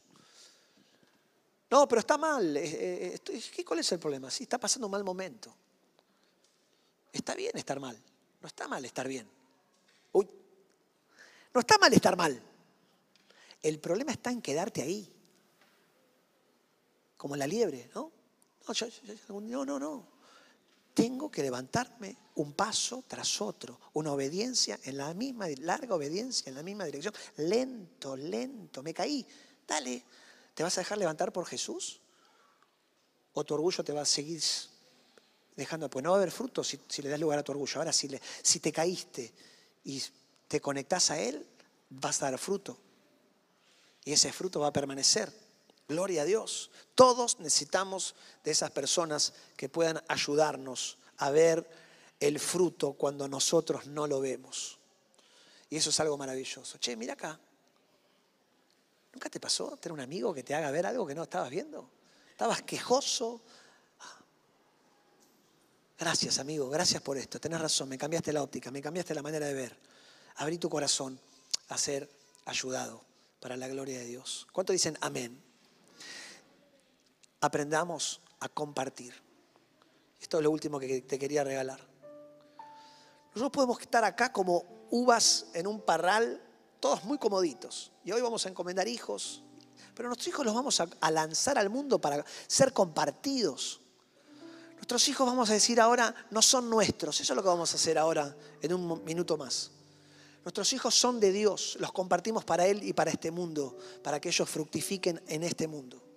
No, 1.70 1.88
pero 1.88 2.00
está 2.00 2.18
mal. 2.18 2.54
Eh, 2.58 3.14
eh, 3.14 3.64
¿Cuál 3.64 3.80
es 3.80 3.90
el 3.92 3.98
problema? 3.98 4.30
Sí, 4.30 4.42
está 4.42 4.58
pasando 4.58 4.86
un 4.86 4.90
mal 4.90 5.02
momento. 5.02 5.54
Está 7.10 7.34
bien 7.34 7.56
estar 7.56 7.80
mal. 7.80 7.98
No 8.42 8.46
está 8.46 8.68
mal 8.68 8.84
estar 8.84 9.08
bien. 9.08 9.26
Uy. 10.12 10.28
No 11.54 11.60
está 11.60 11.78
mal 11.78 11.92
estar 11.94 12.14
mal. 12.14 12.42
El 13.62 13.78
problema 13.78 14.12
está 14.12 14.30
en 14.30 14.42
quedarte 14.42 14.82
ahí. 14.82 15.10
Como 17.16 17.36
la 17.36 17.46
liebre, 17.46 17.90
¿no? 17.94 18.12
No, 19.28 19.64
no, 19.64 19.78
no. 19.78 20.11
Tengo 20.94 21.30
que 21.30 21.42
levantarme 21.42 22.16
un 22.36 22.52
paso 22.52 23.04
tras 23.06 23.40
otro, 23.40 23.80
una 23.94 24.12
obediencia 24.12 24.78
en 24.84 24.98
la 24.98 25.12
misma, 25.14 25.46
larga 25.60 25.94
obediencia 25.94 26.48
en 26.48 26.54
la 26.56 26.62
misma 26.62 26.84
dirección. 26.84 27.14
Lento, 27.36 28.16
lento, 28.16 28.82
me 28.82 28.92
caí. 28.92 29.26
Dale, 29.66 30.04
¿te 30.54 30.62
vas 30.62 30.76
a 30.76 30.80
dejar 30.82 30.98
levantar 30.98 31.32
por 31.32 31.46
Jesús? 31.46 32.00
¿O 33.32 33.44
tu 33.44 33.54
orgullo 33.54 33.82
te 33.82 33.92
va 33.92 34.02
a 34.02 34.06
seguir 34.06 34.42
dejando, 35.56 35.88
pues 35.90 36.02
no 36.02 36.10
va 36.10 36.16
a 36.16 36.20
haber 36.20 36.30
fruto 36.30 36.64
si, 36.64 36.78
le 37.02 37.08
das 37.08 37.20
lugar 37.20 37.38
a 37.38 37.42
tu 37.42 37.52
orgullo. 37.52 37.78
Ahora, 37.78 37.92
si, 37.92 38.08
si 38.42 38.60
te 38.60 38.72
caíste 38.72 39.32
y 39.84 40.02
te 40.48 40.60
conectas 40.60 41.10
a 41.10 41.20
Él, 41.20 41.46
vas 41.90 42.22
a 42.22 42.30
dar 42.30 42.38
fruto. 42.38 42.78
Y 44.04 44.12
ese 44.12 44.32
fruto 44.32 44.60
va 44.60 44.68
a 44.68 44.72
permanecer. 44.72 45.32
Gloria 45.88 46.22
a 46.22 46.24
Dios. 46.24 46.70
Todos 46.94 47.38
necesitamos 47.40 48.14
de 48.44 48.50
esas 48.50 48.70
personas 48.70 49.34
que 49.56 49.68
puedan 49.68 50.02
ayudarnos 50.08 50.98
a 51.18 51.30
ver 51.30 51.68
el 52.20 52.38
fruto 52.38 52.94
cuando 52.94 53.28
nosotros 53.28 53.86
no 53.86 54.06
lo 54.06 54.20
vemos. 54.20 54.78
Y 55.70 55.76
eso 55.76 55.90
es 55.90 56.00
algo 56.00 56.16
maravilloso. 56.16 56.78
Che, 56.78 56.96
mira 56.96 57.14
acá. 57.14 57.38
¿Nunca 59.12 59.28
te 59.28 59.40
pasó 59.40 59.76
tener 59.76 59.92
un 59.92 60.00
amigo 60.00 60.32
que 60.32 60.42
te 60.42 60.54
haga 60.54 60.70
ver 60.70 60.86
algo 60.86 61.06
que 61.06 61.14
no 61.14 61.24
estabas 61.24 61.50
viendo? 61.50 61.90
Estabas 62.30 62.62
quejoso, 62.62 63.42
Gracias, 66.02 66.40
amigo, 66.40 66.68
gracias 66.68 67.00
por 67.00 67.16
esto. 67.16 67.38
Tenés 67.38 67.60
razón, 67.60 67.88
me 67.88 67.96
cambiaste 67.96 68.32
la 68.32 68.42
óptica, 68.42 68.72
me 68.72 68.82
cambiaste 68.82 69.14
la 69.14 69.22
manera 69.22 69.46
de 69.46 69.54
ver. 69.54 69.78
Abrí 70.34 70.58
tu 70.58 70.68
corazón 70.68 71.16
a 71.68 71.78
ser 71.78 72.10
ayudado 72.44 73.04
para 73.38 73.56
la 73.56 73.68
gloria 73.68 74.00
de 74.00 74.06
Dios. 74.06 74.48
¿Cuánto 74.50 74.72
dicen 74.72 74.98
amén? 75.00 75.40
Aprendamos 77.42 78.20
a 78.38 78.48
compartir. 78.48 79.12
Esto 80.20 80.38
es 80.38 80.44
lo 80.44 80.50
último 80.52 80.78
que 80.78 81.02
te 81.02 81.18
quería 81.18 81.42
regalar. 81.42 81.80
Nosotros 83.34 83.50
podemos 83.50 83.80
estar 83.80 84.04
acá 84.04 84.32
como 84.32 84.86
uvas 84.90 85.46
en 85.52 85.66
un 85.66 85.80
parral, 85.80 86.40
todos 86.78 87.02
muy 87.02 87.18
comoditos. 87.18 87.90
Y 88.04 88.12
hoy 88.12 88.22
vamos 88.22 88.46
a 88.46 88.48
encomendar 88.48 88.86
hijos, 88.86 89.42
pero 89.92 90.08
nuestros 90.08 90.28
hijos 90.28 90.46
los 90.46 90.54
vamos 90.54 90.78
a, 90.78 90.86
a 91.00 91.10
lanzar 91.10 91.58
al 91.58 91.68
mundo 91.68 92.00
para 92.00 92.24
ser 92.46 92.72
compartidos. 92.72 93.80
Nuestros 94.76 95.08
hijos, 95.08 95.26
vamos 95.26 95.50
a 95.50 95.54
decir 95.54 95.80
ahora, 95.80 96.14
no 96.30 96.42
son 96.42 96.70
nuestros. 96.70 97.20
Eso 97.20 97.32
es 97.32 97.36
lo 97.36 97.42
que 97.42 97.48
vamos 97.48 97.72
a 97.72 97.76
hacer 97.76 97.98
ahora, 97.98 98.36
en 98.60 98.72
un 98.72 99.02
minuto 99.02 99.36
más. 99.36 99.72
Nuestros 100.44 100.72
hijos 100.74 100.94
son 100.94 101.18
de 101.18 101.32
Dios, 101.32 101.76
los 101.80 101.90
compartimos 101.90 102.44
para 102.44 102.68
Él 102.68 102.84
y 102.84 102.92
para 102.92 103.10
este 103.10 103.32
mundo, 103.32 103.76
para 104.04 104.20
que 104.20 104.28
ellos 104.28 104.48
fructifiquen 104.48 105.20
en 105.26 105.42
este 105.42 105.66
mundo. 105.66 106.11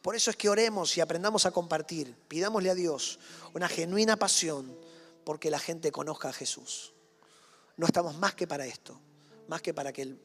Por 0.00 0.16
eso 0.16 0.30
es 0.30 0.36
que 0.36 0.48
oremos 0.48 0.96
y 0.96 1.00
aprendamos 1.00 1.44
a 1.46 1.50
compartir, 1.50 2.16
pidámosle 2.28 2.70
a 2.70 2.74
Dios 2.74 3.18
una 3.54 3.68
genuina 3.68 4.16
pasión 4.16 4.78
porque 5.24 5.50
la 5.50 5.58
gente 5.58 5.92
conozca 5.92 6.28
a 6.28 6.32
Jesús. 6.32 6.94
No 7.76 7.86
estamos 7.86 8.16
más 8.16 8.34
que 8.34 8.46
para 8.46 8.66
esto, 8.66 9.00
más 9.48 9.62
que 9.62 9.74
para 9.74 9.92
que 9.92 10.16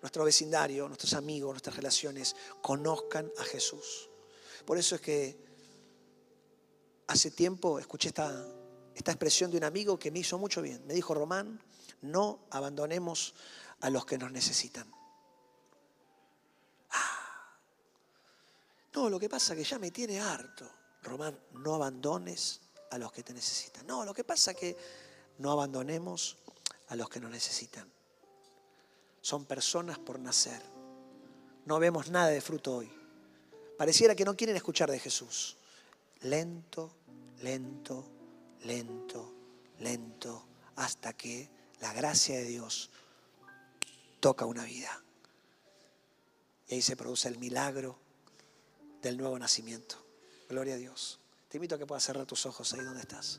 nuestro 0.00 0.24
vecindario, 0.24 0.88
nuestros 0.88 1.14
amigos, 1.14 1.50
nuestras 1.50 1.76
relaciones 1.76 2.36
conozcan 2.62 3.30
a 3.38 3.44
Jesús. 3.44 4.10
Por 4.64 4.78
eso 4.78 4.94
es 4.96 5.00
que 5.00 5.38
hace 7.06 7.30
tiempo 7.30 7.78
escuché 7.78 8.08
esta, 8.08 8.46
esta 8.94 9.12
expresión 9.12 9.50
de 9.50 9.58
un 9.58 9.64
amigo 9.64 9.98
que 9.98 10.10
me 10.10 10.20
hizo 10.20 10.38
mucho 10.38 10.62
bien. 10.62 10.84
Me 10.86 10.94
dijo, 10.94 11.14
Román, 11.14 11.60
no 12.02 12.46
abandonemos 12.50 13.34
a 13.80 13.90
los 13.90 14.06
que 14.06 14.18
nos 14.18 14.32
necesitan. 14.32 14.90
No, 18.96 19.10
lo 19.10 19.20
que 19.20 19.28
pasa 19.28 19.52
es 19.52 19.58
que 19.58 19.64
ya 19.64 19.78
me 19.78 19.90
tiene 19.90 20.18
harto. 20.18 20.66
Román, 21.02 21.38
no 21.52 21.74
abandones 21.74 22.62
a 22.90 22.96
los 22.96 23.12
que 23.12 23.22
te 23.22 23.34
necesitan. 23.34 23.86
No, 23.86 24.06
lo 24.06 24.14
que 24.14 24.24
pasa 24.24 24.52
es 24.52 24.56
que 24.56 24.76
no 25.38 25.52
abandonemos 25.52 26.38
a 26.88 26.96
los 26.96 27.10
que 27.10 27.20
nos 27.20 27.30
necesitan. 27.30 27.86
Son 29.20 29.44
personas 29.44 29.98
por 29.98 30.18
nacer. 30.18 30.62
no 31.66 31.78
vemos 31.78 32.10
nada 32.10 32.28
de 32.28 32.40
fruto 32.40 32.76
hoy. 32.76 32.90
Pareciera 33.76 34.14
que 34.14 34.24
no 34.24 34.34
quieren 34.34 34.56
escuchar 34.56 34.90
de 34.90 34.98
Jesús. 34.98 35.58
Lento, 36.22 36.96
lento, 37.42 38.02
lento, 38.62 39.34
lento, 39.80 40.46
hasta 40.76 41.12
que 41.12 41.50
la 41.80 41.92
gracia 41.92 42.36
de 42.36 42.44
Dios 42.44 42.88
toca 44.20 44.46
una 44.46 44.64
vida. 44.64 45.02
Y 46.68 46.76
ahí 46.76 46.82
se 46.82 46.96
produce 46.96 47.28
el 47.28 47.38
milagro 47.38 48.05
del 49.02 49.16
nuevo 49.16 49.38
nacimiento. 49.38 50.04
Gloria 50.48 50.74
a 50.74 50.78
Dios. 50.78 51.20
Te 51.48 51.58
invito 51.58 51.74
a 51.74 51.78
que 51.78 51.86
puedas 51.86 52.04
cerrar 52.04 52.26
tus 52.26 52.46
ojos 52.46 52.72
ahí 52.74 52.80
donde 52.80 53.00
estás. 53.00 53.38